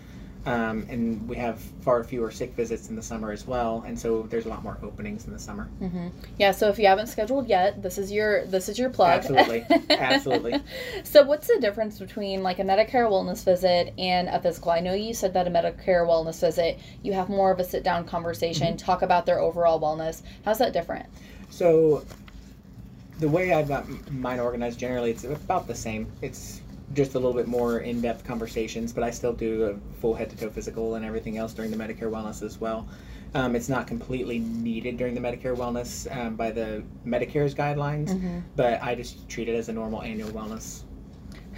Um, 0.46 0.88
and 0.90 1.28
we 1.28 1.36
have 1.36 1.60
far 1.82 2.02
fewer 2.04 2.32
sick 2.32 2.54
visits 2.56 2.88
in 2.90 2.96
the 2.96 3.02
summer 3.02 3.32
as 3.32 3.46
well, 3.46 3.84
and 3.86 4.00
so 4.00 4.22
there's 4.30 4.46
a 4.46 4.50
lot 4.50 4.64
more 4.64 4.78
openings 4.82 5.28
in 5.28 5.34
the 5.34 5.40
summer. 5.40 5.68
Mm-hmm. 5.82 6.08
Yeah. 6.38 6.52
So 6.52 6.70
if 6.70 6.80
you 6.80 6.88
haven't 6.88 7.08
scheduled 7.08 7.50
yet, 7.50 7.84
this 7.84 7.98
is 7.98 8.10
your 8.10 8.46
this 8.46 8.70
is 8.70 8.80
your 8.80 8.90
plug. 8.90 9.20
Absolutely, 9.20 9.66
absolutely. 9.90 10.62
so 11.04 11.24
what's 11.24 11.48
the 11.48 11.60
difference 11.60 12.00
between 12.00 12.42
like 12.42 12.60
a 12.60 12.64
Medicare 12.64 13.10
wellness 13.12 13.44
visit 13.44 13.94
and 13.98 14.30
a 14.30 14.40
physical? 14.42 14.72
I 14.72 14.80
know 14.80 14.94
you 14.94 15.14
said 15.14 15.34
that 15.34 15.46
a 15.46 15.52
Medicare 15.52 16.08
wellness 16.08 16.40
visit 16.40 16.80
you 17.04 17.12
have 17.12 17.28
more 17.28 17.52
of 17.52 17.60
a 17.60 17.64
sit 17.66 17.84
down 17.84 18.06
conversation, 18.06 18.68
mm-hmm. 18.68 18.78
talk 18.78 19.02
about 19.02 19.26
their 19.26 19.40
overall 19.42 19.80
wellness. 19.80 20.22
How's 20.46 20.60
that 20.60 20.72
different? 20.72 21.06
So 21.50 22.06
the 23.20 23.28
way 23.28 23.54
I've 23.54 23.68
got 23.68 23.88
mine 24.12 24.40
organized 24.40 24.80
generally, 24.80 25.12
it's 25.12 25.24
about 25.24 25.68
the 25.68 25.76
same. 25.76 26.12
It's 26.22 26.62
just 26.94 27.14
a 27.14 27.20
little 27.20 27.34
bit 27.34 27.48
more 27.48 27.80
in-depth 27.80 28.24
conversations, 28.26 28.92
but 28.92 29.04
I 29.04 29.12
still 29.12 29.34
do 29.34 29.64
a 29.66 30.00
full 30.00 30.16
head-to-toe 30.16 30.50
physical 30.50 30.96
and 30.96 31.06
everything 31.06 31.38
else 31.38 31.54
during 31.54 31.70
the 31.70 31.78
Medicare 31.78 32.10
wellness 32.10 32.42
as 32.42 32.60
well. 32.60 32.88
Um, 33.36 33.56
it's 33.56 33.70
not 33.70 33.86
completely 33.86 34.40
needed 34.40 34.98
during 34.98 35.14
the 35.14 35.22
Medicare 35.22 35.56
wellness 35.56 36.08
um, 36.18 36.36
by 36.36 36.50
the 36.50 36.84
Medicare's 37.06 37.54
guidelines, 37.54 38.10
mm-hmm. 38.10 38.40
but 38.56 38.82
I 38.82 38.96
just 38.96 39.30
treat 39.30 39.48
it 39.48 39.56
as 39.56 39.70
a 39.70 39.74
normal 39.74 40.02
annual 40.02 40.32
wellness. 40.32 40.84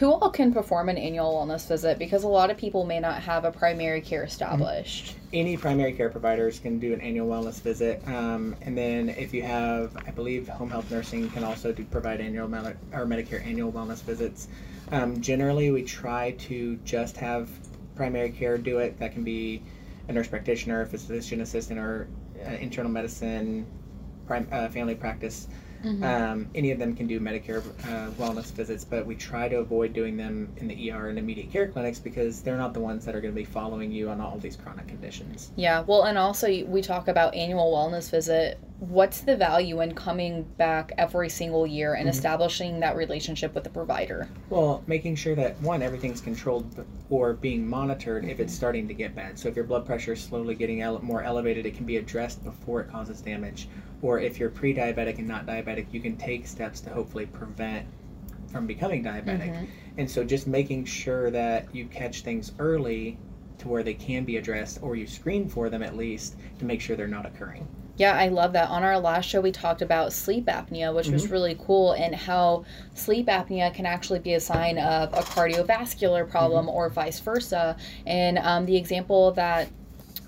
Who 0.01 0.11
all 0.13 0.31
can 0.31 0.51
perform 0.51 0.89
an 0.89 0.97
annual 0.97 1.31
wellness 1.31 1.67
visit? 1.67 1.99
Because 1.99 2.23
a 2.23 2.27
lot 2.27 2.49
of 2.49 2.57
people 2.57 2.87
may 2.87 2.99
not 2.99 3.21
have 3.21 3.45
a 3.45 3.51
primary 3.51 4.01
care 4.01 4.23
established. 4.23 5.15
Any 5.31 5.55
primary 5.57 5.93
care 5.93 6.09
providers 6.09 6.57
can 6.57 6.79
do 6.79 6.91
an 6.91 7.01
annual 7.01 7.27
wellness 7.27 7.61
visit, 7.61 8.01
um, 8.07 8.55
and 8.63 8.75
then 8.75 9.09
if 9.09 9.31
you 9.31 9.43
have, 9.43 9.95
I 10.07 10.09
believe, 10.09 10.47
home 10.47 10.71
health 10.71 10.89
nursing 10.89 11.29
can 11.29 11.43
also 11.43 11.71
do 11.71 11.83
provide 11.83 12.19
annual 12.19 12.47
or 12.47 13.05
Medicare 13.05 13.45
annual 13.45 13.71
wellness 13.71 14.01
visits. 14.01 14.47
Um, 14.91 15.21
generally, 15.21 15.69
we 15.69 15.83
try 15.83 16.31
to 16.31 16.77
just 16.77 17.15
have 17.17 17.51
primary 17.95 18.31
care 18.31 18.57
do 18.57 18.79
it. 18.79 18.97
That 18.97 19.13
can 19.13 19.23
be 19.23 19.61
a 20.07 20.13
nurse 20.13 20.27
practitioner, 20.27 20.81
a 20.81 20.87
physician 20.87 21.41
assistant, 21.41 21.79
or 21.79 22.07
uh, 22.43 22.53
internal 22.53 22.89
medicine, 22.89 23.67
prime, 24.25 24.47
uh, 24.51 24.67
family 24.69 24.95
practice. 24.95 25.47
Mm-hmm. 25.83 26.03
Um, 26.03 26.47
any 26.55 26.71
of 26.71 26.79
them 26.79 26.95
can 26.95 27.07
do 27.07 27.19
Medicare 27.19 27.63
uh, 27.85 28.11
wellness 28.11 28.51
visits, 28.51 28.83
but 28.83 29.05
we 29.05 29.15
try 29.15 29.47
to 29.49 29.57
avoid 29.57 29.93
doing 29.93 30.17
them 30.17 30.51
in 30.57 30.67
the 30.67 30.91
ER 30.91 31.09
and 31.09 31.17
immediate 31.17 31.51
care 31.51 31.67
clinics 31.67 31.99
because 31.99 32.41
they're 32.41 32.57
not 32.57 32.73
the 32.73 32.79
ones 32.79 33.05
that 33.05 33.15
are 33.15 33.21
going 33.21 33.33
to 33.33 33.39
be 33.39 33.45
following 33.45 33.91
you 33.91 34.09
on 34.09 34.21
all 34.21 34.37
these 34.37 34.55
chronic 34.55 34.87
conditions. 34.87 35.51
Yeah, 35.55 35.81
well, 35.81 36.03
and 36.03 36.17
also 36.17 36.47
we 36.65 36.81
talk 36.81 37.07
about 37.07 37.33
annual 37.35 37.71
wellness 37.73 38.09
visit 38.09 38.59
what's 38.81 39.21
the 39.21 39.37
value 39.37 39.79
in 39.81 39.93
coming 39.93 40.41
back 40.57 40.91
every 40.97 41.29
single 41.29 41.67
year 41.67 41.93
and 41.93 42.01
mm-hmm. 42.01 42.17
establishing 42.17 42.79
that 42.79 42.95
relationship 42.95 43.53
with 43.53 43.63
the 43.63 43.69
provider? 43.69 44.27
Well, 44.49 44.83
making 44.87 45.17
sure 45.17 45.35
that 45.35 45.61
one, 45.61 45.83
everything's 45.83 46.19
controlled 46.19 46.83
or 47.11 47.33
being 47.33 47.67
monitored 47.67 48.23
mm-hmm. 48.23 48.31
if 48.31 48.39
it's 48.39 48.51
mm-hmm. 48.51 48.57
starting 48.57 48.87
to 48.87 48.95
get 48.95 49.15
bad. 49.15 49.37
So 49.37 49.49
if 49.49 49.55
your 49.55 49.65
blood 49.65 49.85
pressure 49.85 50.13
is 50.13 50.21
slowly 50.21 50.55
getting 50.55 50.81
ele- 50.81 50.99
more 51.03 51.21
elevated, 51.21 51.67
it 51.67 51.75
can 51.75 51.85
be 51.85 51.97
addressed 51.97 52.43
before 52.43 52.81
it 52.81 52.89
causes 52.89 53.21
damage. 53.21 53.67
Or 54.01 54.19
if 54.19 54.39
you're 54.39 54.49
pre 54.49 54.73
diabetic 54.73 55.19
and 55.19 55.27
not 55.27 55.45
diabetic, 55.45 55.87
you 55.91 55.99
can 55.99 56.17
take 56.17 56.47
steps 56.47 56.81
to 56.81 56.89
hopefully 56.89 57.25
prevent 57.27 57.85
from 58.51 58.67
becoming 58.67 59.03
diabetic. 59.03 59.51
Mm-hmm. 59.51 59.65
And 59.97 60.09
so 60.09 60.23
just 60.23 60.47
making 60.47 60.85
sure 60.85 61.31
that 61.31 61.73
you 61.73 61.85
catch 61.85 62.21
things 62.21 62.51
early 62.59 63.17
to 63.59 63.67
where 63.67 63.83
they 63.83 63.93
can 63.93 64.25
be 64.25 64.37
addressed 64.37 64.79
or 64.81 64.95
you 64.95 65.05
screen 65.07 65.47
for 65.47 65.69
them 65.69 65.83
at 65.83 65.95
least 65.95 66.35
to 66.59 66.65
make 66.65 66.81
sure 66.81 66.95
they're 66.95 67.07
not 67.07 67.25
occurring. 67.25 67.67
Yeah, 67.97 68.17
I 68.17 68.29
love 68.29 68.53
that. 68.53 68.69
On 68.69 68.83
our 68.83 68.97
last 68.97 69.29
show, 69.29 69.41
we 69.41 69.51
talked 69.51 69.83
about 69.83 70.11
sleep 70.11 70.45
apnea, 70.47 70.93
which 70.95 71.05
mm-hmm. 71.05 71.13
was 71.13 71.29
really 71.29 71.55
cool, 71.59 71.91
and 71.91 72.15
how 72.15 72.65
sleep 72.95 73.27
apnea 73.27 73.71
can 73.73 73.85
actually 73.85 74.19
be 74.19 74.33
a 74.33 74.39
sign 74.39 74.79
of 74.79 75.13
a 75.13 75.21
cardiovascular 75.21 76.27
problem 76.27 76.65
mm-hmm. 76.65 76.75
or 76.75 76.89
vice 76.89 77.19
versa. 77.19 77.77
And 78.07 78.39
um, 78.39 78.65
the 78.65 78.75
example 78.75 79.31
that 79.33 79.69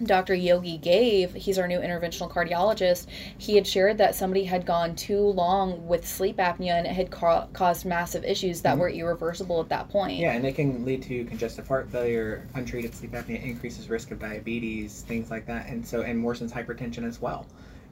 Dr. 0.04 0.34
Yogi 0.34 0.78
gave, 0.78 1.34
he's 1.34 1.60
our 1.60 1.68
new 1.68 1.80
interventional 1.80 2.30
cardiologist, 2.30 3.08
he 3.38 3.56
had 3.56 3.68
shared 3.68 3.98
that 4.00 4.16
somebody 4.16 4.44
had 4.44 4.66
gone 4.66 4.96
too 4.96 5.20
long 5.20 5.88
with 5.88 6.08
sleep 6.08 6.38
apnea 6.38 6.74
and 6.74 6.88
it 6.88 6.94
had 6.94 7.12
ca- 7.12 7.48
caused 7.54 7.86
massive 7.86 8.24
issues 8.24 8.62
that 8.62 8.72
mm-hmm. 8.72 8.82
were 8.82 8.90
irreversible 8.90 9.62
at 9.62 9.70
that 9.70 9.90
point. 9.90 10.18
Yeah, 10.18 10.34
and 10.34 10.46
it 10.46 10.56
can 10.56 10.84
lead 10.84 11.04
to 11.04 11.26
congestive 11.26 11.68
heart 11.68 11.90
failure, 11.90 12.48
untreated 12.56 12.96
sleep 12.96 13.12
apnea 13.12 13.44
increases 13.44 13.90
risk 13.90 14.12
of 14.12 14.20
diabetes, 14.20 15.04
things 15.04 15.30
like 15.30 15.46
that, 15.46 15.68
and 15.68 15.86
so 15.86 16.02
and 16.02 16.24
worsens 16.24 16.52
hypertension 16.52 17.08
as 17.08 17.22
well. 17.22 17.46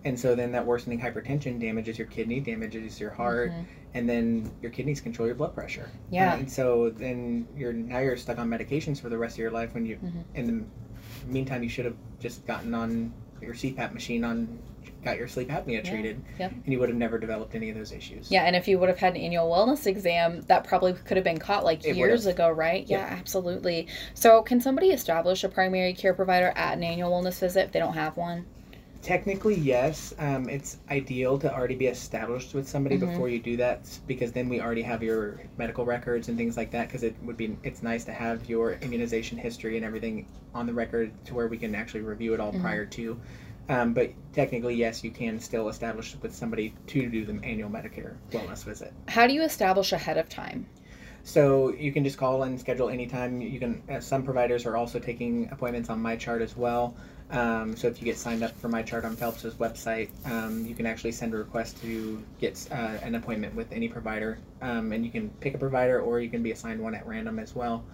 And 0.03 0.19
so 0.19 0.33
then 0.33 0.51
that 0.53 0.65
worsening 0.65 0.99
hypertension 0.99 1.59
damages 1.59 1.97
your 1.97 2.07
kidney, 2.07 2.39
damages 2.39 2.99
your 2.99 3.11
heart, 3.11 3.51
mm-hmm. 3.51 3.61
and 3.93 4.09
then 4.09 4.51
your 4.61 4.71
kidneys 4.71 4.99
control 4.99 5.27
your 5.27 5.35
blood 5.35 5.53
pressure. 5.53 5.91
Yeah. 6.09 6.35
And 6.35 6.51
so 6.51 6.89
then 6.89 7.47
you're 7.55 7.73
now 7.73 7.99
you're 7.99 8.17
stuck 8.17 8.39
on 8.39 8.49
medications 8.49 8.99
for 8.99 9.09
the 9.09 9.17
rest 9.17 9.35
of 9.35 9.39
your 9.39 9.51
life 9.51 9.73
when 9.73 9.85
you 9.85 9.97
mm-hmm. 9.97 10.21
in 10.33 10.47
the 10.47 10.65
meantime, 11.27 11.63
you 11.63 11.69
should 11.69 11.85
have 11.85 11.95
just 12.19 12.45
gotten 12.45 12.73
on 12.73 13.13
your 13.41 13.53
CPAP 13.53 13.93
machine 13.93 14.23
on 14.23 14.59
got 15.03 15.17
your 15.17 15.27
sleep 15.27 15.49
apnea 15.49 15.83
treated. 15.83 16.21
yeah. 16.39 16.47
and 16.47 16.71
you 16.71 16.79
would 16.79 16.89
have 16.89 16.97
never 16.97 17.17
developed 17.17 17.55
any 17.55 17.69
of 17.69 17.75
those 17.75 17.91
issues. 17.91 18.31
Yeah 18.31 18.43
and 18.43 18.55
if 18.55 18.67
you 18.67 18.77
would 18.77 18.89
have 18.89 18.99
had 18.99 19.15
an 19.15 19.21
annual 19.21 19.49
wellness 19.49 19.87
exam 19.87 20.41
that 20.41 20.63
probably 20.63 20.93
could 20.93 21.17
have 21.17 21.23
been 21.23 21.39
caught 21.39 21.63
like 21.63 21.83
it 21.85 21.95
years 21.95 22.27
ago 22.27 22.49
right? 22.49 22.85
Yeah 22.87 23.07
absolutely. 23.19 23.87
So 24.13 24.41
can 24.43 24.61
somebody 24.61 24.89
establish 24.89 25.43
a 25.43 25.49
primary 25.49 25.93
care 25.93 26.13
provider 26.13 26.53
at 26.55 26.77
an 26.77 26.83
annual 26.83 27.11
wellness 27.11 27.39
visit 27.39 27.65
if 27.65 27.71
they 27.71 27.79
don't 27.79 27.95
have 27.95 28.15
one 28.15 28.45
Technically, 29.01 29.55
yes. 29.55 30.13
Um, 30.19 30.47
it's 30.47 30.77
ideal 30.89 31.39
to 31.39 31.53
already 31.53 31.75
be 31.75 31.87
established 31.87 32.53
with 32.53 32.67
somebody 32.67 32.97
mm-hmm. 32.97 33.09
before 33.09 33.29
you 33.29 33.39
do 33.39 33.57
that, 33.57 33.87
because 34.05 34.31
then 34.31 34.47
we 34.47 34.61
already 34.61 34.83
have 34.83 35.01
your 35.01 35.41
medical 35.57 35.85
records 35.85 36.29
and 36.29 36.37
things 36.37 36.55
like 36.55 36.71
that. 36.71 36.87
Because 36.87 37.03
it 37.03 37.15
would 37.23 37.37
be, 37.37 37.57
it's 37.63 37.81
nice 37.81 38.03
to 38.05 38.11
have 38.11 38.47
your 38.47 38.73
immunization 38.73 39.37
history 39.37 39.75
and 39.77 39.85
everything 39.85 40.27
on 40.53 40.67
the 40.67 40.73
record 40.73 41.11
to 41.25 41.33
where 41.33 41.47
we 41.47 41.57
can 41.57 41.73
actually 41.73 42.01
review 42.01 42.33
it 42.33 42.39
all 42.39 42.51
mm-hmm. 42.51 42.61
prior 42.61 42.85
to. 42.85 43.19
Um, 43.69 43.93
but 43.93 44.11
technically, 44.33 44.75
yes, 44.75 45.03
you 45.03 45.11
can 45.11 45.39
still 45.39 45.69
establish 45.69 46.15
with 46.21 46.35
somebody 46.35 46.73
to 46.87 47.09
do 47.09 47.25
the 47.25 47.39
annual 47.43 47.69
Medicare 47.69 48.15
wellness 48.31 48.63
visit. 48.63 48.91
How 49.07 49.27
do 49.27 49.33
you 49.33 49.43
establish 49.43 49.93
ahead 49.93 50.17
of 50.17 50.27
time? 50.29 50.67
So 51.23 51.71
you 51.73 51.91
can 51.91 52.03
just 52.03 52.17
call 52.17 52.43
and 52.43 52.59
schedule 52.59 52.89
anytime. 52.89 53.39
You 53.41 53.59
can. 53.59 53.83
Uh, 53.89 53.99
some 53.99 54.23
providers 54.23 54.65
are 54.65 54.75
also 54.75 54.99
taking 54.99 55.49
appointments 55.51 55.89
on 55.89 56.01
my 56.01 56.15
chart 56.15 56.41
as 56.41 56.57
well. 56.57 56.95
Um, 57.31 57.77
so 57.77 57.87
if 57.87 57.99
you 57.99 58.05
get 58.05 58.17
signed 58.17 58.43
up 58.43 58.57
for 58.59 58.67
My 58.67 58.83
Chart 58.83 59.05
on 59.05 59.15
Phelps's 59.15 59.53
website, 59.55 60.09
um, 60.29 60.65
you 60.65 60.75
can 60.75 60.85
actually 60.85 61.13
send 61.13 61.33
a 61.33 61.37
request 61.37 61.81
to 61.81 62.21
get 62.39 62.67
uh, 62.71 62.97
an 63.01 63.15
appointment 63.15 63.55
with 63.55 63.71
any 63.71 63.87
provider, 63.87 64.37
um, 64.61 64.91
and 64.91 65.05
you 65.05 65.11
can 65.11 65.29
pick 65.39 65.53
a 65.55 65.57
provider 65.57 66.01
or 66.01 66.19
you 66.19 66.29
can 66.29 66.43
be 66.43 66.51
assigned 66.51 66.81
one 66.81 66.93
at 66.93 67.07
random 67.07 67.39
as 67.39 67.55
well. 67.55 67.85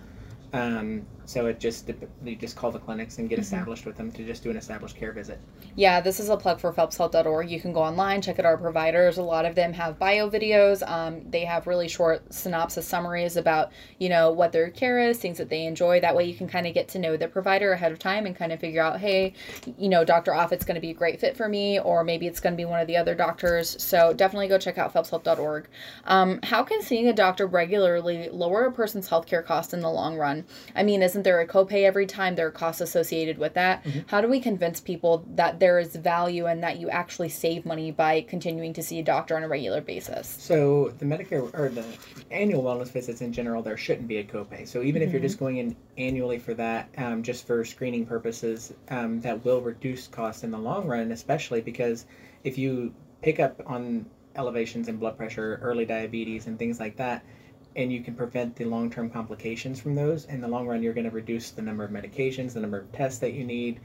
So 1.27 1.47
it 1.47 1.59
just 1.59 1.91
you 2.23 2.37
just 2.37 2.55
call 2.55 2.71
the 2.71 2.79
clinics 2.79 3.17
and 3.17 3.27
get 3.27 3.35
mm-hmm. 3.35 3.41
established 3.41 3.85
with 3.85 3.97
them 3.97 4.13
to 4.13 4.25
just 4.25 4.43
do 4.43 4.49
an 4.49 4.55
established 4.55 4.95
care 4.95 5.11
visit. 5.11 5.39
Yeah, 5.75 5.99
this 5.99 6.21
is 6.21 6.29
a 6.29 6.37
plug 6.37 6.61
for 6.61 6.71
phelpshealth.org. 6.71 7.49
You 7.49 7.59
can 7.59 7.73
go 7.73 7.81
online, 7.81 8.21
check 8.21 8.39
out 8.39 8.45
our 8.45 8.57
providers. 8.57 9.17
A 9.17 9.23
lot 9.23 9.45
of 9.45 9.53
them 9.53 9.73
have 9.73 9.99
bio 9.99 10.29
videos. 10.29 10.87
Um, 10.89 11.29
they 11.29 11.43
have 11.43 11.67
really 11.67 11.89
short 11.89 12.33
synopsis 12.33 12.87
summaries 12.87 13.35
about 13.35 13.73
you 13.99 14.07
know 14.07 14.31
what 14.31 14.53
their 14.53 14.69
care 14.69 14.99
is, 14.99 15.17
things 15.19 15.37
that 15.37 15.49
they 15.49 15.65
enjoy. 15.65 15.99
That 15.99 16.15
way 16.15 16.23
you 16.23 16.33
can 16.33 16.47
kind 16.47 16.65
of 16.65 16.73
get 16.73 16.87
to 16.89 16.99
know 16.99 17.17
the 17.17 17.27
provider 17.27 17.73
ahead 17.73 17.91
of 17.91 17.99
time 17.99 18.25
and 18.25 18.33
kind 18.33 18.53
of 18.53 18.61
figure 18.61 18.81
out, 18.81 19.01
hey, 19.01 19.33
you 19.77 19.89
know, 19.89 20.05
Dr. 20.05 20.31
Offit's 20.31 20.63
going 20.63 20.75
to 20.75 20.81
be 20.81 20.91
a 20.91 20.93
great 20.93 21.19
fit 21.19 21.35
for 21.35 21.49
me, 21.49 21.77
or 21.77 22.05
maybe 22.05 22.25
it's 22.25 22.39
going 22.39 22.53
to 22.53 22.57
be 22.57 22.63
one 22.63 22.79
of 22.79 22.87
the 22.87 22.95
other 22.95 23.15
doctors. 23.15 23.75
So 23.83 24.13
definitely 24.13 24.47
go 24.47 24.57
check 24.57 24.77
out 24.77 24.93
phelpshealth.org. 24.93 25.67
Um, 26.05 26.39
how 26.43 26.63
can 26.63 26.81
seeing 26.81 27.09
a 27.09 27.13
doctor 27.13 27.47
regularly 27.47 28.29
lower 28.29 28.65
a 28.65 28.71
person's 28.71 29.09
healthcare 29.09 29.45
costs 29.45 29.73
in 29.73 29.81
the 29.81 29.89
long 29.89 30.15
run? 30.15 30.45
I 30.73 30.83
mean, 30.83 31.01
isn't 31.17 31.23
there 31.23 31.41
a 31.41 31.47
copay 31.47 31.83
every 31.83 32.05
time? 32.05 32.35
There 32.35 32.45
are 32.45 32.51
costs 32.51 32.79
associated 32.79 33.39
with 33.39 33.55
that. 33.55 33.83
Mm-hmm. 33.83 33.99
How 34.05 34.21
do 34.21 34.27
we 34.27 34.39
convince 34.39 34.79
people 34.79 35.25
that 35.33 35.59
there 35.59 35.79
is 35.79 35.95
value 35.95 36.45
and 36.45 36.61
that 36.61 36.77
you 36.77 36.91
actually 36.91 37.29
save 37.29 37.65
money 37.65 37.89
by 37.89 38.21
continuing 38.21 38.71
to 38.73 38.83
see 38.83 38.99
a 38.99 39.03
doctor 39.03 39.35
on 39.35 39.41
a 39.41 39.47
regular 39.47 39.81
basis? 39.81 40.27
So 40.27 40.93
the 40.99 41.05
Medicare 41.05 41.51
or 41.57 41.69
the 41.69 41.83
annual 42.29 42.61
wellness 42.61 42.89
visits 42.89 43.21
in 43.21 43.33
general, 43.33 43.63
there 43.63 43.77
shouldn't 43.77 44.07
be 44.07 44.17
a 44.17 44.23
copay. 44.23 44.67
So 44.67 44.83
even 44.83 45.01
mm-hmm. 45.01 45.07
if 45.07 45.11
you're 45.11 45.19
mm-hmm. 45.19 45.27
just 45.27 45.39
going 45.39 45.57
in 45.57 45.75
annually 45.97 46.37
for 46.37 46.53
that, 46.53 46.89
um, 46.99 47.23
just 47.23 47.47
for 47.47 47.65
screening 47.65 48.05
purposes, 48.05 48.75
um, 48.89 49.19
that 49.21 49.43
will 49.43 49.61
reduce 49.61 50.07
costs 50.07 50.43
in 50.43 50.51
the 50.51 50.59
long 50.59 50.85
run, 50.85 51.11
especially 51.11 51.61
because 51.61 52.05
if 52.43 52.59
you 52.59 52.93
pick 53.23 53.39
up 53.39 53.59
on 53.65 54.05
elevations 54.35 54.87
in 54.87 54.97
blood 54.97 55.17
pressure, 55.17 55.57
early 55.63 55.83
diabetes, 55.83 56.45
and 56.45 56.59
things 56.59 56.79
like 56.79 56.95
that, 56.97 57.25
and 57.77 57.93
you 57.93 58.01
can 58.01 58.15
prevent 58.15 58.55
the 58.55 58.65
long 58.65 58.89
term 58.89 59.09
complications 59.09 59.79
from 59.79 59.95
those. 59.95 60.25
In 60.25 60.41
the 60.41 60.47
long 60.47 60.67
run, 60.67 60.81
you're 60.83 60.93
going 60.93 61.09
to 61.09 61.15
reduce 61.15 61.51
the 61.51 61.61
number 61.61 61.83
of 61.83 61.91
medications, 61.91 62.53
the 62.53 62.59
number 62.59 62.79
of 62.79 62.91
tests 62.91 63.19
that 63.19 63.33
you 63.33 63.45
need. 63.45 63.79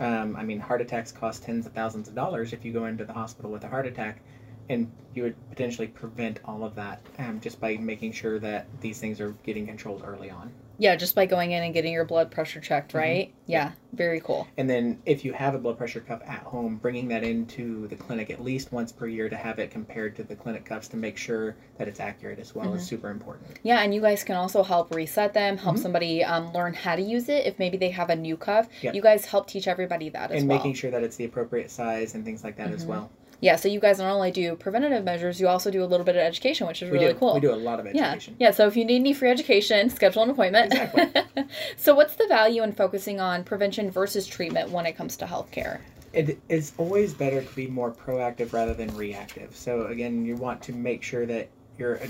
Um, 0.00 0.36
I 0.36 0.44
mean, 0.44 0.60
heart 0.60 0.80
attacks 0.80 1.12
cost 1.12 1.42
tens 1.42 1.66
of 1.66 1.72
thousands 1.72 2.08
of 2.08 2.14
dollars 2.14 2.52
if 2.52 2.64
you 2.64 2.72
go 2.72 2.86
into 2.86 3.04
the 3.04 3.12
hospital 3.12 3.50
with 3.50 3.64
a 3.64 3.68
heart 3.68 3.86
attack. 3.86 4.22
and 4.70 4.90
you 5.14 5.22
would 5.24 5.36
potentially 5.50 5.86
prevent 5.86 6.40
all 6.44 6.64
of 6.64 6.74
that 6.74 7.00
um, 7.18 7.40
just 7.40 7.60
by 7.60 7.76
making 7.76 8.12
sure 8.12 8.38
that 8.38 8.66
these 8.80 8.98
things 8.98 9.20
are 9.20 9.32
getting 9.44 9.66
controlled 9.66 10.02
early 10.04 10.30
on. 10.30 10.50
Yeah, 10.78 10.96
just 10.96 11.14
by 11.14 11.26
going 11.26 11.52
in 11.52 11.62
and 11.62 11.72
getting 11.72 11.92
your 11.92 12.04
blood 12.04 12.30
pressure 12.30 12.60
checked, 12.60 12.92
Mhm. 12.92 12.98
right? 12.98 13.34
Yeah, 13.46 13.72
very 13.92 14.20
cool. 14.20 14.48
And 14.56 14.68
then 14.68 14.98
if 15.06 15.24
you 15.24 15.32
have 15.32 15.54
a 15.54 15.58
blood 15.58 15.78
pressure 15.78 16.00
cuff 16.00 16.20
at 16.26 16.40
home, 16.40 16.76
bringing 16.76 17.08
that 17.08 17.22
into 17.22 17.86
the 17.88 17.96
clinic 17.96 18.30
at 18.30 18.42
least 18.42 18.72
once 18.72 18.90
per 18.90 19.06
year 19.06 19.28
to 19.28 19.36
have 19.36 19.58
it 19.58 19.70
compared 19.70 20.16
to 20.16 20.24
the 20.24 20.34
clinic 20.34 20.64
cuffs 20.64 20.88
to 20.88 20.96
make 20.96 21.16
sure 21.16 21.54
that 21.78 21.86
it's 21.86 22.00
accurate 22.00 22.38
as 22.38 22.54
well 22.54 22.74
is 22.74 22.82
super 22.84 23.10
important. 23.10 23.58
Yeah, 23.62 23.80
and 23.82 23.94
you 23.94 24.00
guys 24.00 24.24
can 24.24 24.36
also 24.36 24.62
help 24.62 24.94
reset 24.94 25.32
them, 25.34 25.56
help 25.58 25.76
Mhm. 25.76 25.80
somebody 25.80 26.24
um, 26.24 26.52
learn 26.52 26.74
how 26.74 26.96
to 26.96 27.02
use 27.02 27.28
it 27.28 27.46
if 27.46 27.58
maybe 27.58 27.76
they 27.76 27.90
have 27.90 28.10
a 28.10 28.16
new 28.16 28.36
cuff. 28.36 28.68
Yep. 28.82 28.94
You 28.94 29.02
guys 29.02 29.26
help 29.26 29.46
teach 29.46 29.68
everybody 29.68 30.08
that 30.10 30.32
as 30.32 30.40
and 30.40 30.48
making 30.48 30.74
sure 30.74 30.90
that 30.90 31.02
it's 31.02 31.16
the 31.16 31.24
appropriate 31.24 31.70
size 31.70 32.14
and 32.14 32.24
things 32.24 32.42
like 32.42 32.56
that 32.56 32.70
as 32.72 32.84
Mhm. 32.84 32.88
well. 32.88 33.10
Yeah, 33.44 33.56
so 33.56 33.68
you 33.68 33.78
guys 33.78 33.98
not 33.98 34.10
only 34.10 34.30
do 34.30 34.56
preventative 34.56 35.04
measures, 35.04 35.38
you 35.38 35.48
also 35.48 35.70
do 35.70 35.84
a 35.84 35.86
little 35.86 36.06
bit 36.06 36.16
of 36.16 36.22
education, 36.22 36.66
which 36.66 36.80
is 36.82 36.90
We 36.90 36.98
really 36.98 37.12
do. 37.12 37.18
cool. 37.18 37.34
We 37.34 37.40
do 37.40 37.52
a 37.52 37.54
lot 37.54 37.78
of 37.78 37.86
education. 37.86 38.36
yeah. 38.38 38.46
yeah, 38.46 38.52
So 38.54 38.66
if 38.66 38.74
you 38.74 38.86
need 38.86 38.96
any 39.00 39.12
free 39.12 39.28
education, 39.30 39.90
schedule 39.90 40.22
an 40.22 40.30
appointment. 40.30 40.72
Exactly. 40.72 41.44
so 41.76 41.94
what's 41.94 42.16
the 42.16 42.26
value 42.26 42.62
in 42.62 42.72
focusing 42.72 43.20
on 43.20 43.44
prevention 43.44 43.90
versus 43.90 44.26
treatment 44.26 44.70
when 44.70 44.86
it 44.86 44.96
comes 44.96 45.18
to 45.18 45.26
healthcare? 45.26 45.80
It 46.14 46.38
is 46.48 46.72
always 46.78 47.12
better 47.12 47.42
to 47.42 47.54
be 47.54 47.66
more 47.66 47.92
proactive 47.92 48.54
rather 48.54 48.72
than 48.72 48.96
reactive. 48.96 49.54
So 49.54 49.88
again, 49.88 50.24
you 50.24 50.36
want 50.36 50.62
to 50.62 50.72
make 50.72 51.02
sure 51.02 51.26
that 51.26 51.50
you're 51.76 52.02
uh, 52.02 52.06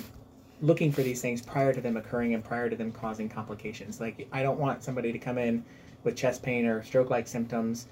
looking 0.60 0.92
for 0.92 1.02
these 1.02 1.20
things 1.20 1.42
prior 1.42 1.72
to 1.74 1.80
them 1.80 1.96
occurring 1.96 2.34
and 2.34 2.44
prior 2.44 2.70
to 2.70 2.76
them 2.76 2.92
causing 2.92 3.28
complications. 3.28 4.00
Like 4.00 4.28
I 4.30 4.44
don't 4.44 4.60
want 4.60 4.84
somebody 4.84 5.10
to 5.10 5.18
come 5.18 5.38
in 5.38 5.64
with 6.04 6.14
chest 6.16 6.44
pain 6.44 6.64
or 6.64 6.84
stroke-like 6.84 7.26
symptoms 7.26 7.88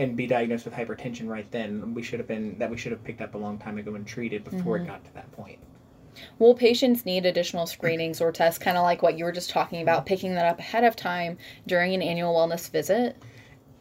and 0.00 0.16
be 0.16 0.26
diagnosed 0.26 0.64
with 0.64 0.72
hypertension 0.74 1.28
right 1.28 1.50
then. 1.50 1.92
We 1.94 2.02
should 2.02 2.18
have 2.20 2.26
been 2.26 2.58
that 2.58 2.70
we 2.70 2.78
should 2.78 2.92
have 2.92 3.04
picked 3.04 3.20
up 3.20 3.34
a 3.34 3.38
long 3.38 3.58
time 3.58 3.76
ago 3.76 3.94
and 3.94 4.06
treated 4.06 4.44
before 4.44 4.78
Mhm. 4.78 4.84
it 4.84 4.86
got 4.86 5.04
to 5.04 5.14
that 5.14 5.30
point. 5.32 5.58
Will 6.38 6.54
patients 6.54 7.04
need 7.04 7.26
additional 7.26 7.66
screenings 7.66 8.20
or 8.20 8.32
tests, 8.32 8.58
kind 8.58 8.76
of 8.78 8.82
like 8.82 9.02
what 9.02 9.18
you 9.18 9.24
were 9.24 9.32
just 9.32 9.50
talking 9.50 9.82
about, 9.82 10.06
picking 10.06 10.34
that 10.34 10.46
up 10.46 10.58
ahead 10.58 10.84
of 10.84 10.96
time 10.96 11.36
during 11.66 11.94
an 11.94 12.02
annual 12.02 12.34
wellness 12.34 12.70
visit? 12.70 13.16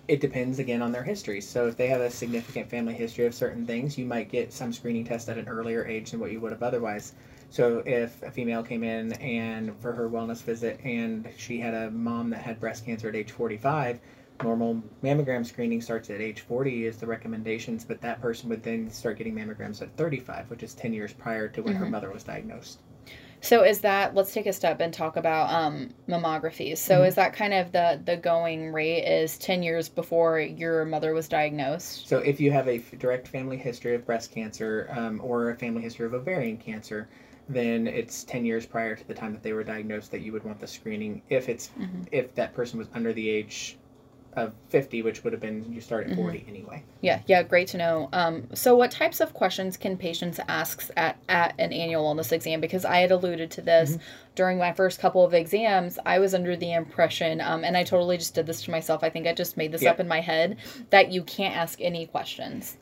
It 0.09 0.19
depends 0.19 0.59
again 0.59 0.81
on 0.81 0.91
their 0.91 1.03
history. 1.03 1.39
So 1.39 1.67
if 1.67 1.77
they 1.77 1.87
have 1.87 2.01
a 2.01 2.09
significant 2.09 2.69
family 2.69 2.93
history 2.93 3.25
of 3.25 3.33
certain 3.33 3.65
things, 3.65 3.97
you 3.97 4.05
might 4.05 4.29
get 4.29 4.51
some 4.51 4.73
screening 4.73 5.05
tests 5.05 5.29
at 5.29 5.37
an 5.37 5.47
earlier 5.47 5.85
age 5.85 6.11
than 6.11 6.19
what 6.19 6.31
you 6.31 6.41
would 6.41 6.51
have 6.51 6.63
otherwise. 6.63 7.13
So 7.49 7.81
if 7.85 8.21
a 8.23 8.29
female 8.29 8.61
came 8.61 8.83
in 8.83 9.13
and 9.13 9.75
for 9.79 9.93
her 9.93 10.09
wellness 10.09 10.43
visit 10.43 10.79
and 10.83 11.27
she 11.37 11.59
had 11.59 11.73
a 11.73 11.89
mom 11.91 12.29
that 12.31 12.41
had 12.41 12.59
breast 12.59 12.85
cancer 12.85 13.07
at 13.07 13.15
age 13.15 13.31
45, 13.31 13.99
normal 14.43 14.81
mammogram 15.03 15.45
screening 15.45 15.81
starts 15.81 16.09
at 16.09 16.21
age 16.21 16.41
40 16.41 16.85
is 16.85 16.97
the 16.97 17.07
recommendations, 17.07 17.83
but 17.83 18.01
that 18.01 18.21
person 18.21 18.49
would 18.49 18.63
then 18.63 18.89
start 18.89 19.17
getting 19.17 19.35
mammograms 19.35 19.81
at 19.81 19.95
35, 19.97 20.49
which 20.49 20.63
is 20.63 20.73
10 20.73 20.93
years 20.93 21.13
prior 21.13 21.47
to 21.49 21.61
when 21.61 21.75
her 21.75 21.85
Mhm. 21.85 21.91
mother 21.91 22.11
was 22.11 22.23
diagnosed. 22.23 22.79
So 23.41 23.63
is 23.63 23.79
that 23.81 24.15
let's 24.15 24.33
take 24.33 24.47
a 24.47 24.53
step 24.53 24.81
and 24.81 24.93
talk 24.93 25.15
about 25.15 25.49
um, 25.49 25.89
mammographies. 26.09 26.77
So 26.77 27.01
Mhm. 27.01 27.07
is 27.07 27.15
that 27.15 27.31
kind 27.33 27.53
of 27.53 27.71
the 27.71 28.01
the 28.03 28.17
going 28.17 28.71
rate 28.73 29.03
is 29.05 29.37
10 29.37 29.63
years 29.63 29.87
before 29.87 30.39
your 30.41 30.83
mother 30.85 31.13
was 31.13 31.29
diagnosed? 31.29 32.07
So 32.07 32.17
if 32.19 32.41
you 32.41 32.51
have 32.51 32.67
a 32.67 32.75
f- 32.77 32.99
direct 32.99 33.29
family 33.29 33.55
history 33.55 33.95
of 33.95 34.05
breast 34.05 34.33
cancer 34.33 34.89
um, 34.91 35.21
or 35.23 35.51
a 35.51 35.55
family 35.55 35.81
history 35.81 36.05
of 36.05 36.13
ovarian 36.13 36.57
cancer, 36.57 37.07
then 37.47 37.87
it's 37.87 38.25
10 38.25 38.45
years 38.45 38.65
prior 38.65 38.95
to 38.95 39.07
the 39.07 39.13
time 39.13 39.31
that 39.31 39.41
they 39.41 39.53
were 39.53 39.63
diagnosed 39.63 40.11
that 40.11 40.19
you 40.21 40.33
would 40.33 40.43
want 40.43 40.59
the 40.59 40.67
screening 40.67 41.21
if 41.29 41.47
it's 41.47 41.69
Mhm. 41.79 42.07
if 42.11 42.35
that 42.35 42.53
person 42.53 42.77
was 42.77 42.89
under 42.93 43.13
the 43.13 43.29
age 43.29 43.77
of 44.33 44.53
50 44.69 45.01
which 45.01 45.23
would 45.23 45.33
have 45.33 45.41
been 45.41 45.65
you 45.73 45.81
start 45.81 46.05
at 46.05 46.11
Mhm. 46.11 46.15
40 46.17 46.45
anyway 46.47 46.83
Yeah, 47.01 47.21
yeah, 47.27 47.41
great 47.43 47.67
to 47.69 47.77
know. 47.77 48.09
Um, 48.13 48.47
so 48.53 48.75
what 48.75 48.91
types 48.91 49.21
of 49.21 49.33
questions 49.33 49.77
can 49.77 49.95
patients 49.97 50.39
ask 50.47 50.89
at, 50.97 51.15
at 51.29 51.55
an 51.57 51.71
annual 51.73 52.03
wellness 52.03 52.31
exam? 52.33 52.59
Because 52.61 52.83
I 52.85 52.97
had 52.97 53.11
alluded 53.11 53.49
to 53.51 53.61
this 53.61 53.97
during 54.35 54.57
my 54.57 54.73
first 54.73 54.99
couple 54.99 55.23
of 55.23 55.33
exams. 55.33 55.97
I 56.05 56.19
was 56.19 56.33
under 56.35 56.55
the 56.57 56.73
impression, 56.73 57.39
um, 57.41 57.63
and 57.63 57.77
I 57.77 57.83
totally 57.83 58.17
just 58.17 58.35
did 58.35 58.45
this 58.47 58.61
to 58.63 58.71
myself. 58.71 59.01
I 59.03 59.09
think 59.09 59.27
I 59.27 59.33
just 59.33 59.55
made 59.57 59.71
this 59.71 59.81
Yeah. 59.81 59.91
up 59.91 59.99
in 60.01 60.07
my 60.09 60.19
head 60.19 60.57
that 60.89 61.09
you 61.11 61.23
can't 61.23 61.55
ask 61.55 61.79
any 61.81 62.05
questions. 62.05 62.77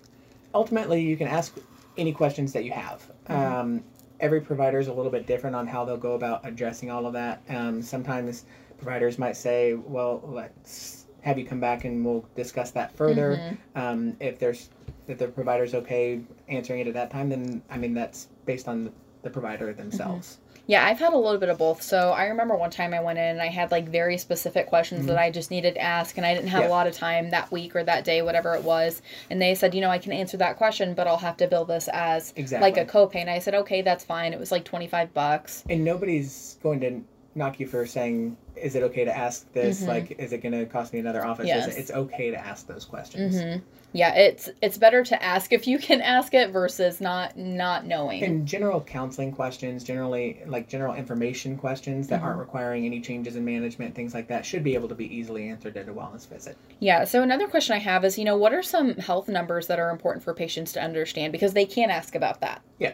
ultimately 0.55 1.01
you 1.01 1.15
can 1.17 1.27
ask 1.27 1.55
any 1.97 2.11
questions 2.11 2.53
that 2.53 2.63
you 2.63 2.71
have 2.71 3.05
Mhm. 3.29 3.35
um, 3.35 3.83
every 4.19 4.41
provider 4.41 4.79
is 4.79 4.87
a 4.87 4.93
little 4.93 5.11
bit 5.11 5.27
different 5.27 5.55
on 5.55 5.67
how 5.67 5.85
they'll 5.85 5.97
go 5.97 6.13
about 6.13 6.43
addressing 6.47 6.89
all 6.89 7.05
of 7.05 7.13
that 7.13 7.41
um, 7.49 7.81
sometimes 7.81 8.45
providers 8.77 9.19
might 9.19 9.35
say 9.35 9.73
well 9.75 10.21
let's 10.25 11.05
have 11.27 11.37
you 11.37 11.45
come 11.45 11.59
back 11.59 11.83
and 11.83 12.05
we'll 12.05 12.25
discuss 12.37 12.71
that 12.71 12.95
further 12.95 13.35
Mhm. 13.75 13.81
um, 13.81 14.17
if 14.21 14.39
there's 14.39 14.69
if 15.07 15.17
the 15.17 15.27
provider's 15.27 15.73
okay 15.75 16.21
answering 16.47 16.79
it 16.79 16.87
at 16.87 16.93
that 16.93 17.11
time 17.11 17.27
then 17.29 17.61
i 17.69 17.77
mean 17.77 17.93
that's 17.93 18.29
based 18.45 18.67
on 18.69 18.85
the, 18.85 18.91
the 19.23 19.29
provider 19.29 19.73
themselves 19.73 20.37
Yeah, 20.69 20.85
I've 20.85 20.99
had 20.99 21.13
a 21.13 21.17
little 21.17 21.39
bit 21.39 21.47
of 21.47 21.57
both. 21.59 21.81
So 21.81 22.11
I 22.11 22.25
remember 22.25 22.53
one 22.57 22.69
time 22.71 22.93
I 22.93 22.99
went 22.99 23.17
in 23.17 23.23
and 23.35 23.41
I 23.41 23.47
had 23.47 23.71
like 23.71 23.87
very 23.87 24.17
specific 24.17 24.67
questions 24.67 25.05
that 25.05 25.17
I 25.17 25.31
just 25.31 25.49
needed 25.49 25.75
to 25.75 25.81
ask, 25.81 26.17
and 26.17 26.25
I 26.25 26.33
didn't 26.33 26.49
have 26.49 26.63
Mm-hmm. 26.63 26.69
Yeah. 26.71 26.75
a 26.75 26.77
lot 26.79 26.87
of 26.87 26.93
time 26.93 27.29
that 27.29 27.49
week 27.53 27.73
or 27.73 27.83
that 27.85 28.03
day, 28.03 28.21
whatever 28.21 28.53
it 28.53 28.63
was. 28.65 29.01
And 29.29 29.41
they 29.41 29.55
said, 29.55 29.73
you 29.73 29.79
know, 29.79 29.89
I 29.89 29.97
can 29.97 30.11
answer 30.11 30.35
that 30.37 30.57
question, 30.57 30.93
but 30.93 31.07
I'll 31.07 31.23
have 31.29 31.37
to 31.37 31.47
bill 31.47 31.63
this 31.63 31.87
as 31.93 32.33
exactly 32.35 32.69
like 32.69 32.77
a 32.77 32.83
copay. 32.85 33.21
And 33.21 33.29
I 33.29 33.39
said, 33.39 33.55
okay, 33.63 33.81
that's 33.81 34.03
fine. 34.03 34.33
It 34.33 34.39
was 34.41 34.51
like 34.51 34.65
twenty 34.65 34.87
five 34.87 35.13
bucks. 35.13 35.63
and 35.69 35.85
nobody's 35.85 36.57
going 36.61 36.81
to 36.81 37.01
knock 37.37 37.59
you 37.59 37.67
for 37.67 37.85
saying 37.85 38.35
is 38.55 38.75
it 38.75 38.81
okay 38.83 39.05
to 39.05 39.15
ask 39.15 39.51
this 39.53 39.83
Mhm. 39.83 39.87
like 39.87 40.15
is 40.19 40.33
it 40.33 40.39
going 40.41 40.53
to 40.53 40.65
cost 40.65 40.91
me 40.91 40.99
another 40.99 41.23
office 41.23 41.45
Yes. 41.47 41.67
visit 41.67 41.79
it's 41.79 41.91
okay 41.91 42.31
to 42.31 42.37
ask 42.37 42.65
those 42.67 42.83
questions 42.85 43.41
hmm 43.41 43.57
Yeah, 43.93 44.13
it's 44.15 44.49
it's 44.61 44.77
better 44.77 45.03
to 45.05 45.23
ask 45.23 45.53
if 45.53 45.65
you 45.65 45.79
can 45.79 46.01
ask 46.01 46.33
it 46.33 46.49
versus 46.51 46.99
not 46.99 47.37
not 47.37 47.85
knowing. 47.85 48.21
And 48.21 48.45
general 48.45 48.81
counseling 48.81 49.31
questions, 49.31 49.81
generally 49.83 50.41
like 50.45 50.67
general 50.67 50.93
information 50.93 51.55
questions 51.57 52.07
that 52.09 52.19
Mhm. 52.21 52.25
aren't 52.25 52.39
requiring 52.39 52.85
any 52.85 52.99
changes 52.99 53.37
in 53.37 53.45
management, 53.45 53.95
things 53.95 54.13
like 54.13 54.27
that, 54.27 54.45
should 54.45 54.61
be 54.63 54.73
able 54.75 54.89
to 54.89 54.95
be 54.95 55.05
easily 55.15 55.47
answered 55.47 55.77
at 55.77 55.87
a 55.87 55.93
wellness 55.93 56.27
visit. 56.27 56.57
Yeah. 56.79 57.05
So 57.05 57.23
another 57.23 57.47
question 57.47 57.75
I 57.75 57.79
have 57.79 58.03
is, 58.03 58.19
you 58.19 58.25
know, 58.25 58.35
what 58.37 58.53
are 58.53 58.61
some 58.61 58.95
health 58.95 59.29
numbers 59.29 59.67
that 59.67 59.79
are 59.79 59.89
important 59.89 60.21
for 60.23 60.33
patients 60.33 60.73
to 60.73 60.81
understand 60.81 61.31
because 61.31 61.53
they 61.53 61.65
can't 61.65 61.91
ask 61.91 62.13
about 62.13 62.41
that. 62.41 62.61
Yeah. 62.79 62.91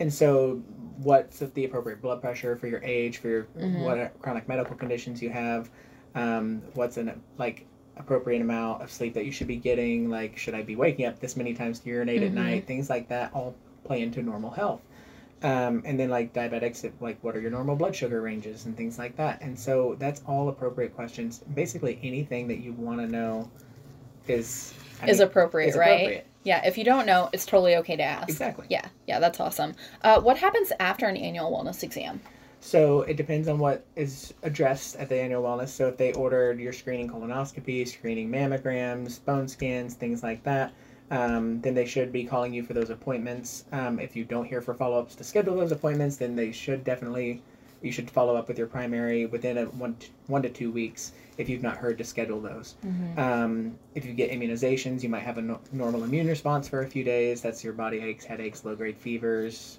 And 0.00 0.12
so, 0.12 0.60
what's 0.98 1.38
the 1.40 1.64
appropriate 1.64 2.00
blood 2.02 2.20
pressure 2.20 2.56
for 2.56 2.66
your 2.66 2.82
age, 2.82 3.18
for 3.18 3.28
your 3.28 3.46
Mhm. 3.58 3.84
what 3.84 4.20
chronic 4.20 4.48
medical 4.48 4.76
conditions 4.76 5.22
you 5.22 5.30
have, 5.30 5.70
um, 6.14 6.62
what's 6.74 6.96
an 6.96 7.20
like 7.38 7.66
appropriate 7.96 8.40
amount 8.40 8.82
of 8.82 8.90
sleep 8.90 9.14
that 9.14 9.24
you 9.24 9.32
should 9.32 9.46
be 9.46 9.56
getting, 9.56 10.08
like 10.08 10.36
should 10.36 10.54
I 10.54 10.62
be 10.62 10.76
waking 10.76 11.06
up 11.06 11.20
this 11.20 11.36
many 11.36 11.54
times 11.54 11.78
to 11.80 11.88
urinate 11.88 12.22
Mhm. 12.22 12.26
at 12.26 12.32
night, 12.32 12.66
things 12.66 12.88
like 12.90 13.08
that, 13.08 13.32
all 13.34 13.54
play 13.84 14.02
into 14.02 14.22
normal 14.22 14.50
health. 14.50 14.80
Um, 15.42 15.82
and 15.84 15.98
then 15.98 16.08
like 16.08 16.32
diabetics, 16.32 16.84
it- 16.84 16.94
like 17.00 17.18
what 17.22 17.36
are 17.36 17.40
your 17.40 17.50
normal 17.50 17.74
blood 17.76 17.94
sugar 17.96 18.20
ranges 18.22 18.66
and 18.66 18.76
things 18.76 18.98
like 18.98 19.16
that. 19.16 19.42
And 19.42 19.58
so 19.58 19.96
that's 19.98 20.22
all 20.26 20.48
appropriate 20.48 20.94
questions. 20.94 21.40
Basically, 21.54 21.98
anything 22.02 22.46
that 22.48 22.58
you 22.58 22.72
want 22.74 23.00
to 23.00 23.08
know 23.08 23.50
is 24.28 24.72
I 25.02 25.08
is 25.08 25.18
mean, 25.18 25.26
appropriate, 25.28 25.68
is 25.70 25.76
right? 25.76 25.88
appropriate. 25.90 26.26
Yeah. 26.44 26.66
If 26.66 26.76
you 26.76 26.84
don't 26.84 27.06
know, 27.06 27.28
it's 27.32 27.46
totally 27.46 27.76
okay 27.76 27.96
to 27.96 28.02
ask. 28.02 28.28
Exactly. 28.28 28.66
Yeah. 28.68 28.86
Yeah. 29.06 29.20
That's 29.20 29.40
awesome. 29.40 29.74
Uh, 30.02 30.20
what 30.20 30.36
happens 30.38 30.72
after 30.80 31.06
an 31.06 31.16
annual 31.16 31.50
wellness 31.50 31.82
exam? 31.82 32.20
So 32.60 33.02
it 33.02 33.16
depends 33.16 33.48
on 33.48 33.58
what 33.58 33.84
is 33.96 34.34
addressed 34.44 34.94
at 34.96 35.08
the 35.08 35.20
annual 35.20 35.42
wellness. 35.42 35.70
So 35.70 35.88
if 35.88 35.96
they 35.96 36.12
ordered 36.12 36.60
your 36.60 36.72
screening 36.72 37.08
colonoscopy, 37.08 37.88
screening 37.88 38.30
mammograms, 38.30 39.24
bone 39.24 39.48
scans, 39.48 39.94
things 39.94 40.22
like 40.22 40.44
that, 40.44 40.72
um, 41.10 41.60
then 41.60 41.74
they 41.74 41.84
should 41.84 42.12
be 42.12 42.24
calling 42.24 42.54
you 42.54 42.62
for 42.62 42.72
those 42.72 42.90
appointments. 42.90 43.64
Um, 43.72 43.98
if 43.98 44.14
you 44.14 44.24
don't 44.24 44.46
hear 44.46 44.60
for 44.60 44.74
follow-ups 44.74 45.16
to 45.16 45.24
schedule 45.24 45.56
those 45.56 45.72
appointments, 45.72 46.16
then 46.16 46.36
they 46.36 46.52
should 46.52 46.84
definitely 46.84 47.42
you 47.82 47.92
should 47.92 48.10
follow 48.10 48.36
up 48.36 48.48
with 48.48 48.56
your 48.56 48.68
primary 48.68 49.26
within 49.26 49.58
a 49.58 49.64
one 49.64 49.96
to, 49.96 50.08
one 50.28 50.42
to 50.42 50.48
two 50.48 50.70
weeks 50.70 51.12
if 51.38 51.48
you've 51.48 51.62
not 51.62 51.76
heard 51.76 51.98
to 51.98 52.04
schedule 52.04 52.40
those. 52.40 52.74
Um, 53.16 53.78
if 53.94 54.04
you 54.04 54.12
get 54.12 54.30
immunizations, 54.30 55.02
you 55.02 55.08
might 55.08 55.22
have 55.22 55.38
a 55.38 55.42
no- 55.42 55.60
normal 55.72 56.04
immune 56.04 56.26
response 56.26 56.68
for 56.68 56.82
a 56.82 56.86
few 56.86 57.04
days. 57.04 57.40
That's 57.40 57.64
your 57.64 57.72
body 57.72 58.00
aches, 58.00 58.24
headaches, 58.24 58.64
low 58.64 58.74
grade 58.76 58.96
fevers, 58.98 59.78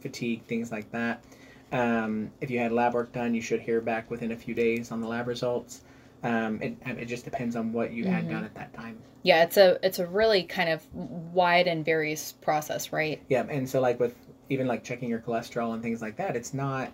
fatigue, 0.00 0.42
things 0.44 0.70
like 0.70 0.90
that. 0.92 1.24
Um, 1.72 2.30
if 2.40 2.50
you 2.50 2.58
had 2.58 2.72
lab 2.72 2.94
work 2.94 3.12
done, 3.12 3.34
you 3.34 3.40
should 3.40 3.60
hear 3.60 3.80
back 3.80 4.10
within 4.10 4.32
a 4.32 4.36
few 4.36 4.54
days 4.54 4.90
on 4.92 5.00
the 5.00 5.06
lab 5.06 5.26
results. 5.28 5.82
Um, 6.22 6.60
it, 6.60 6.76
it 6.84 7.04
just 7.06 7.24
depends 7.24 7.56
on 7.56 7.72
what 7.72 7.92
you 7.92 8.04
had 8.04 8.26
Mhm. 8.26 8.30
done 8.30 8.44
at 8.44 8.54
that 8.56 8.74
time. 8.74 8.98
Yeah. 9.22 9.42
It's 9.44 9.56
a 9.56 9.78
it's 9.82 9.98
a 9.98 10.06
really 10.06 10.42
kind 10.42 10.68
of 10.68 10.84
wide 10.94 11.66
and 11.66 11.84
various 11.84 12.32
process, 12.32 12.92
right? 12.92 13.22
Yeah, 13.28 13.44
and 13.48 13.68
so 13.68 13.80
like 13.80 14.00
with 14.00 14.14
even 14.50 14.66
like 14.66 14.82
checking 14.84 15.08
your 15.08 15.20
cholesterol 15.20 15.72
and 15.74 15.82
things 15.82 16.02
like 16.02 16.16
that, 16.16 16.36
it's 16.36 16.52
not 16.52 16.90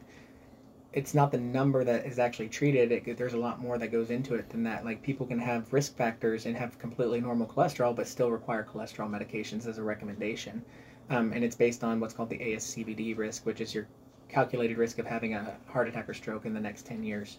it's 0.96 1.12
not 1.12 1.30
the 1.30 1.38
number 1.38 1.84
that 1.84 2.06
is 2.06 2.18
actually 2.18 2.48
treated. 2.48 2.90
It, 2.90 3.18
there's 3.18 3.34
a 3.34 3.38
lot 3.38 3.60
more 3.60 3.76
that 3.76 3.88
goes 3.88 4.10
into 4.10 4.34
it 4.34 4.48
than 4.48 4.62
that. 4.62 4.82
Like 4.82 5.02
people 5.02 5.26
can 5.26 5.38
have 5.38 5.70
risk 5.70 5.94
factors 5.94 6.46
and 6.46 6.56
have 6.56 6.78
completely 6.78 7.20
normal 7.20 7.46
cholesterol, 7.46 7.94
but 7.94 8.08
still 8.08 8.30
require 8.30 8.66
cholesterol 8.66 9.10
medications 9.10 9.66
as 9.66 9.76
a 9.76 9.82
recommendation. 9.82 10.64
Um, 11.10 11.32
and 11.34 11.44
it's 11.44 11.54
based 11.54 11.84
on 11.84 12.00
what's 12.00 12.14
called 12.14 12.30
the 12.30 12.38
ASCVD 12.38 13.16
risk, 13.18 13.44
which 13.44 13.60
is 13.60 13.74
your 13.74 13.86
calculated 14.30 14.78
risk 14.78 14.98
of 14.98 15.04
having 15.04 15.34
a 15.34 15.58
heart 15.68 15.86
attack 15.86 16.08
or 16.08 16.14
stroke 16.14 16.46
in 16.46 16.54
the 16.54 16.60
next 16.60 16.86
10 16.86 17.04
years. 17.04 17.36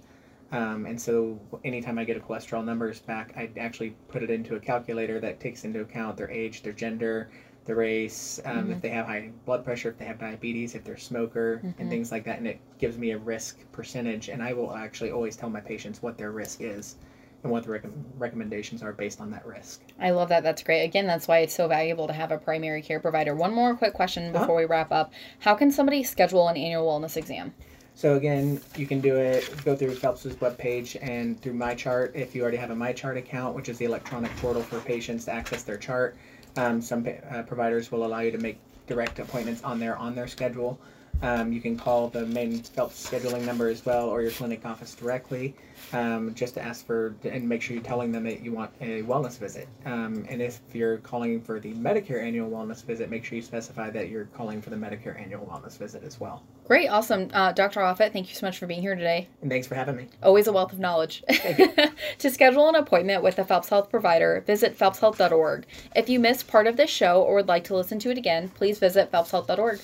Um, 0.52 0.86
and 0.86 1.02
so 1.02 1.40
anytime 1.66 1.98
I 1.98 2.04
get 2.04 2.16
a 2.16 2.20
cholesterol 2.20 2.64
numbers 2.64 3.00
back, 3.00 3.34
I 3.36 3.50
actually 3.60 3.96
put 4.08 4.22
it 4.22 4.30
into 4.30 4.56
a 4.56 4.60
calculator 4.60 5.20
that 5.20 5.40
takes 5.40 5.66
into 5.66 5.82
account 5.82 6.16
their 6.16 6.30
age, 6.30 6.62
their 6.62 6.74
gender, 6.74 7.32
the 7.68 7.76
race, 7.76 8.40
um, 8.46 8.70
Mhm. 8.70 8.72
if 8.72 8.82
they 8.82 8.90
have 8.90 9.06
high 9.06 9.30
blood 9.46 9.64
pressure, 9.64 9.90
if 9.90 9.98
they 9.98 10.06
have 10.06 10.18
diabetes, 10.18 10.74
if 10.74 10.84
they're 10.86 10.96
a 10.96 11.00
smoker, 11.00 11.62
Mhm. 11.64 11.74
and 11.78 11.90
things 11.90 12.12
like 12.12 12.24
that. 12.24 12.40
And 12.40 12.48
it 12.48 12.60
gives 12.80 12.98
me 12.98 13.12
a 13.12 13.18
risk 13.18 13.60
percentage, 13.74 14.30
and 14.30 14.42
I 14.42 14.54
will 14.54 14.74
actually 14.74 15.12
always 15.12 15.36
tell 15.36 15.50
my 15.50 15.60
patients 15.60 16.02
what 16.02 16.18
their 16.18 16.32
risk 16.32 16.62
is 16.62 16.96
and 17.44 17.52
what 17.52 17.64
the 17.66 17.72
rec- 17.72 17.84
recommendations 18.18 18.82
are 18.82 18.94
based 18.94 19.20
on 19.20 19.30
that 19.32 19.46
risk. 19.46 19.82
I 20.00 20.12
love 20.12 20.30
that. 20.30 20.44
That's 20.44 20.64
great. 20.64 20.84
Again, 20.84 21.06
that's 21.08 21.28
why 21.28 21.40
it's 21.40 21.54
so 21.54 21.68
valuable 21.68 22.08
to 22.08 22.14
have 22.14 22.32
a 22.32 22.38
primary 22.38 22.82
care 22.82 23.02
provider. 23.02 23.36
One 23.36 23.54
more 23.54 23.76
quick 23.76 23.94
question 23.94 24.30
Uh-huh. 24.34 24.40
before 24.40 24.56
we 24.56 24.66
wrap 24.66 24.92
up. 24.94 25.12
How 25.40 25.54
can 25.54 25.70
somebody 25.70 26.04
schedule 26.04 26.48
an 26.48 26.56
annual 26.56 26.88
wellness 26.88 27.18
exam? 27.18 27.54
So 27.96 28.16
again, 28.16 28.62
you 28.78 28.86
can 28.86 29.02
do 29.02 29.16
it. 29.18 29.50
Go 29.66 29.76
through 29.76 29.96
Phelps's 29.96 30.36
webpage 30.36 30.98
and 31.02 31.40
through 31.42 31.54
MyChart. 31.56 32.16
If 32.16 32.34
you 32.36 32.44
already 32.44 32.58
have 32.58 32.70
a 32.70 32.76
MyChart 32.76 33.18
account, 33.18 33.56
which 33.56 33.68
is 33.70 33.78
the 33.80 33.86
electronic 33.86 34.34
portal 34.38 34.62
for 34.62 34.80
patients 34.80 35.26
to 35.26 35.34
access 35.34 35.64
their 35.64 35.78
chart, 35.78 36.16
um, 36.58 36.82
some 36.82 37.08
uh, 37.30 37.44
providers 37.44 37.92
will 37.92 38.06
allow 38.06 38.20
you 38.20 38.32
to 38.32 38.38
make 38.38 38.58
direct 38.88 39.20
appointments 39.20 39.64
on 39.64 39.80
their 39.80 39.98
on 39.98 40.16
their 40.16 40.28
schedule. 40.28 40.80
Um, 41.22 41.52
you 41.52 41.62
can 41.62 41.78
call 41.78 42.10
the 42.10 42.26
main 42.28 42.62
Phelps 42.62 43.10
scheduling 43.10 43.46
number 43.46 43.70
as 43.70 43.86
well, 43.86 44.10
or 44.10 44.22
your 44.22 44.32
clinic 44.32 44.66
office 44.66 44.94
directly, 44.94 45.56
um, 45.94 46.34
just 46.36 46.54
to 46.56 46.62
ask 46.62 46.86
for 46.86 47.16
and 47.24 47.48
make 47.48 47.62
sure 47.62 47.76
you're 47.76 47.84
telling 47.84 48.12
them 48.12 48.24
that 48.26 48.42
you 48.44 48.52
want 48.52 48.72
a 48.82 49.02
wellness 49.04 49.38
visit. 49.38 49.68
Um, 49.86 50.26
and 50.30 50.42
if 50.42 50.60
you're 50.74 50.98
calling 50.98 51.42
for 51.42 51.60
the 51.60 51.74
Medicare 51.74 52.22
annual 52.22 52.50
wellness 52.50 52.84
visit, 52.84 53.10
make 53.10 53.26
sure 53.26 53.36
you 53.36 53.42
specify 53.42 53.90
that 53.92 54.10
you're 54.10 54.26
calling 54.26 54.62
for 54.62 54.70
the 54.70 54.76
Medicare 54.76 55.20
annual 55.20 55.46
wellness 55.46 55.78
visit 55.78 56.04
as 56.04 56.20
well. 56.20 56.44
Great. 56.66 56.90
Awesome. 56.90 57.30
Uh, 57.34 57.54
Dr. 57.54 57.80
Offit, 57.80 58.12
thank 58.12 58.30
you 58.30 58.36
so 58.36 58.46
much 58.46 58.58
for 58.58 58.68
being 58.68 58.82
here 58.82 58.96
today. 58.96 59.30
And 59.42 59.50
thanks 59.50 59.66
for 59.66 59.76
having 59.76 59.96
me. 59.96 60.10
Always 60.22 60.48
a 60.48 60.52
wealth 60.52 60.74
of 60.74 60.80
knowledge. 60.80 61.24
to 62.18 62.30
schedule 62.30 62.68
an 62.68 62.76
appointment 62.76 63.24
with 63.24 63.40
a 63.40 63.46
Phelps 63.46 63.70
Health 63.70 63.90
provider, 63.90 64.44
visit 64.46 64.78
phelpshealth.org. 64.78 65.66
If 65.96 66.10
you 66.10 66.20
missed 66.20 66.48
part 66.48 66.68
of 66.68 66.76
this 66.76 66.90
show 66.90 67.22
or 67.22 67.36
would 67.36 67.48
like 67.48 67.64
to 67.66 67.76
listen 67.76 68.00
to 68.00 68.12
it 68.12 68.18
again, 68.18 68.50
please 68.50 68.80
visit 68.80 69.12
phelpshealth.org. 69.12 69.80